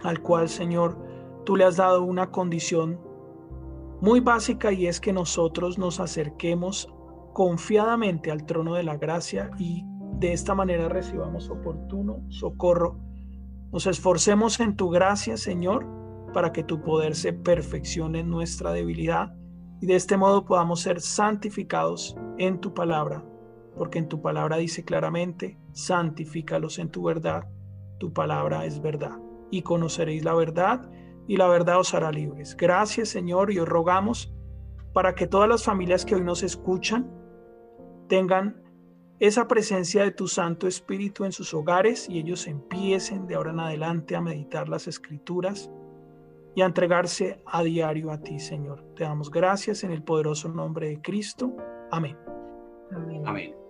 al 0.03 0.21
cual, 0.21 0.49
Señor, 0.49 0.97
tú 1.43 1.55
le 1.55 1.65
has 1.65 1.77
dado 1.77 2.03
una 2.03 2.31
condición 2.31 2.99
muy 4.01 4.19
básica 4.19 4.71
y 4.71 4.87
es 4.87 4.99
que 4.99 5.13
nosotros 5.13 5.77
nos 5.77 5.99
acerquemos 5.99 6.91
confiadamente 7.33 8.31
al 8.31 8.45
trono 8.45 8.75
de 8.75 8.83
la 8.83 8.97
gracia 8.97 9.51
y 9.59 9.83
de 10.19 10.33
esta 10.33 10.55
manera 10.55 10.89
recibamos 10.89 11.49
oportuno 11.49 12.23
socorro. 12.29 12.99
Nos 13.71 13.87
esforcemos 13.87 14.59
en 14.59 14.75
tu 14.75 14.89
gracia, 14.89 15.37
Señor, 15.37 15.85
para 16.35 16.51
que 16.51 16.65
tu 16.65 16.81
poder 16.81 17.15
se 17.15 17.31
perfeccione 17.31 18.19
en 18.19 18.29
nuestra 18.29 18.73
debilidad 18.73 19.33
y 19.79 19.85
de 19.85 19.95
este 19.95 20.17
modo 20.17 20.43
podamos 20.43 20.81
ser 20.81 20.99
santificados 20.99 22.17
en 22.37 22.59
tu 22.59 22.73
palabra, 22.73 23.23
porque 23.77 23.99
en 23.99 24.09
tu 24.09 24.21
palabra 24.21 24.57
dice 24.57 24.83
claramente, 24.83 25.57
santifícalos 25.71 26.77
en 26.77 26.89
tu 26.89 27.03
verdad, 27.03 27.45
tu 27.99 28.11
palabra 28.11 28.65
es 28.65 28.81
verdad 28.81 29.17
y 29.49 29.61
conoceréis 29.61 30.25
la 30.25 30.33
verdad 30.33 30.91
y 31.25 31.37
la 31.37 31.47
verdad 31.47 31.79
os 31.79 31.93
hará 31.93 32.11
libres. 32.11 32.57
Gracias 32.57 33.07
Señor 33.07 33.49
y 33.53 33.59
os 33.59 33.69
rogamos 33.69 34.35
para 34.91 35.15
que 35.15 35.27
todas 35.27 35.47
las 35.47 35.63
familias 35.63 36.03
que 36.03 36.15
hoy 36.15 36.21
nos 36.21 36.43
escuchan 36.43 37.09
tengan 38.09 38.61
esa 39.19 39.47
presencia 39.47 40.03
de 40.03 40.11
tu 40.11 40.27
Santo 40.27 40.67
Espíritu 40.67 41.23
en 41.23 41.31
sus 41.31 41.53
hogares 41.53 42.09
y 42.09 42.19
ellos 42.19 42.45
empiecen 42.45 43.25
de 43.25 43.35
ahora 43.35 43.51
en 43.51 43.61
adelante 43.61 44.17
a 44.17 44.21
meditar 44.21 44.67
las 44.67 44.89
escrituras 44.89 45.71
y 46.55 46.61
a 46.61 46.65
entregarse 46.65 47.41
a 47.45 47.63
diario 47.63 48.11
a 48.11 48.21
ti, 48.21 48.39
Señor. 48.39 48.83
Te 48.95 49.03
damos 49.03 49.29
gracias 49.29 49.83
en 49.83 49.91
el 49.91 50.03
poderoso 50.03 50.49
nombre 50.49 50.87
de 50.87 51.01
Cristo. 51.01 51.55
Amén. 51.91 52.17
Amén. 52.91 53.23
Amén. 53.25 53.64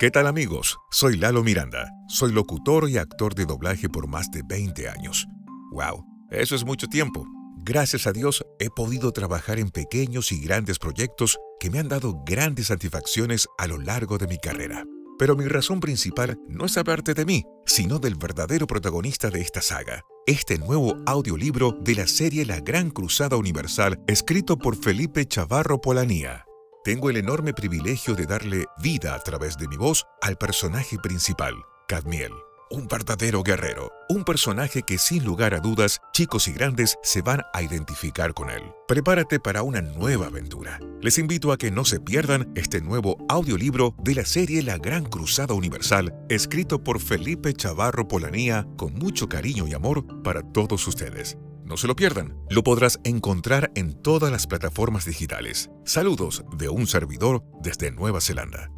¿Qué 0.00 0.12
tal 0.12 0.28
amigos? 0.28 0.78
Soy 0.92 1.16
Lalo 1.16 1.42
Miranda. 1.42 1.90
Soy 2.06 2.30
locutor 2.30 2.88
y 2.88 2.98
actor 2.98 3.34
de 3.34 3.46
doblaje 3.46 3.88
por 3.88 4.06
más 4.06 4.30
de 4.30 4.42
20 4.46 4.88
años. 4.88 5.26
¡Wow! 5.72 6.04
Eso 6.30 6.54
es 6.54 6.64
mucho 6.64 6.86
tiempo. 6.86 7.26
Gracias 7.64 8.06
a 8.06 8.12
Dios 8.12 8.44
he 8.60 8.70
podido 8.70 9.10
trabajar 9.10 9.58
en 9.58 9.70
pequeños 9.70 10.30
y 10.30 10.38
grandes 10.38 10.78
proyectos 10.78 11.36
que 11.58 11.68
me 11.68 11.80
han 11.80 11.88
dado 11.88 12.22
grandes 12.24 12.68
satisfacciones 12.68 13.48
a 13.58 13.66
lo 13.66 13.76
largo 13.76 14.18
de 14.18 14.28
mi 14.28 14.38
carrera. 14.38 14.84
Pero 15.18 15.34
mi 15.34 15.46
razón 15.46 15.80
principal 15.80 16.38
no 16.46 16.66
es 16.66 16.78
hablarte 16.78 17.14
de 17.14 17.24
mí, 17.24 17.42
sino 17.66 17.98
del 17.98 18.14
verdadero 18.14 18.68
protagonista 18.68 19.30
de 19.30 19.40
esta 19.40 19.62
saga, 19.62 20.04
este 20.28 20.58
nuevo 20.58 20.96
audiolibro 21.06 21.76
de 21.80 21.96
la 21.96 22.06
serie 22.06 22.46
La 22.46 22.60
Gran 22.60 22.90
Cruzada 22.90 23.36
Universal, 23.36 23.98
escrito 24.06 24.58
por 24.58 24.76
Felipe 24.76 25.26
Chavarro 25.26 25.80
Polanía 25.80 26.44
tengo 26.88 27.10
el 27.10 27.18
enorme 27.18 27.52
privilegio 27.52 28.14
de 28.14 28.24
darle 28.24 28.64
vida 28.82 29.14
a 29.14 29.18
través 29.18 29.58
de 29.58 29.68
mi 29.68 29.76
voz 29.76 30.06
al 30.22 30.38
personaje 30.38 30.96
principal, 30.98 31.52
Cadmiel. 31.86 32.32
Un 32.70 32.88
verdadero 32.88 33.42
guerrero, 33.42 33.92
un 34.08 34.24
personaje 34.24 34.82
que 34.82 34.96
sin 34.96 35.22
lugar 35.22 35.52
a 35.52 35.60
dudas 35.60 36.00
chicos 36.14 36.48
y 36.48 36.52
grandes 36.52 36.96
se 37.02 37.20
van 37.20 37.42
a 37.52 37.60
identificar 37.60 38.32
con 38.32 38.48
él. 38.48 38.62
Prepárate 38.86 39.38
para 39.38 39.62
una 39.62 39.82
nueva 39.82 40.28
aventura. 40.28 40.80
Les 41.02 41.18
invito 41.18 41.52
a 41.52 41.58
que 41.58 41.70
no 41.70 41.84
se 41.84 42.00
pierdan 42.00 42.50
este 42.56 42.80
nuevo 42.80 43.18
audiolibro 43.28 43.94
de 43.98 44.14
la 44.14 44.24
serie 44.24 44.62
La 44.62 44.78
Gran 44.78 45.04
Cruzada 45.04 45.52
Universal, 45.52 46.14
escrito 46.30 46.82
por 46.82 47.00
Felipe 47.00 47.52
Chavarro 47.52 48.08
Polanía 48.08 48.66
con 48.78 48.94
mucho 48.94 49.28
cariño 49.28 49.68
y 49.68 49.74
amor 49.74 50.22
para 50.22 50.40
todos 50.40 50.88
ustedes. 50.88 51.36
No 51.68 51.76
se 51.76 51.86
lo 51.86 51.94
pierdan. 51.94 52.34
Lo 52.48 52.64
podrás 52.64 52.98
encontrar 53.04 53.70
en 53.74 53.92
todas 53.92 54.32
las 54.32 54.46
plataformas 54.46 55.04
digitales. 55.04 55.70
Saludos 55.84 56.42
de 56.56 56.70
un 56.70 56.86
servidor 56.86 57.44
desde 57.60 57.90
Nueva 57.90 58.22
Zelanda. 58.22 58.70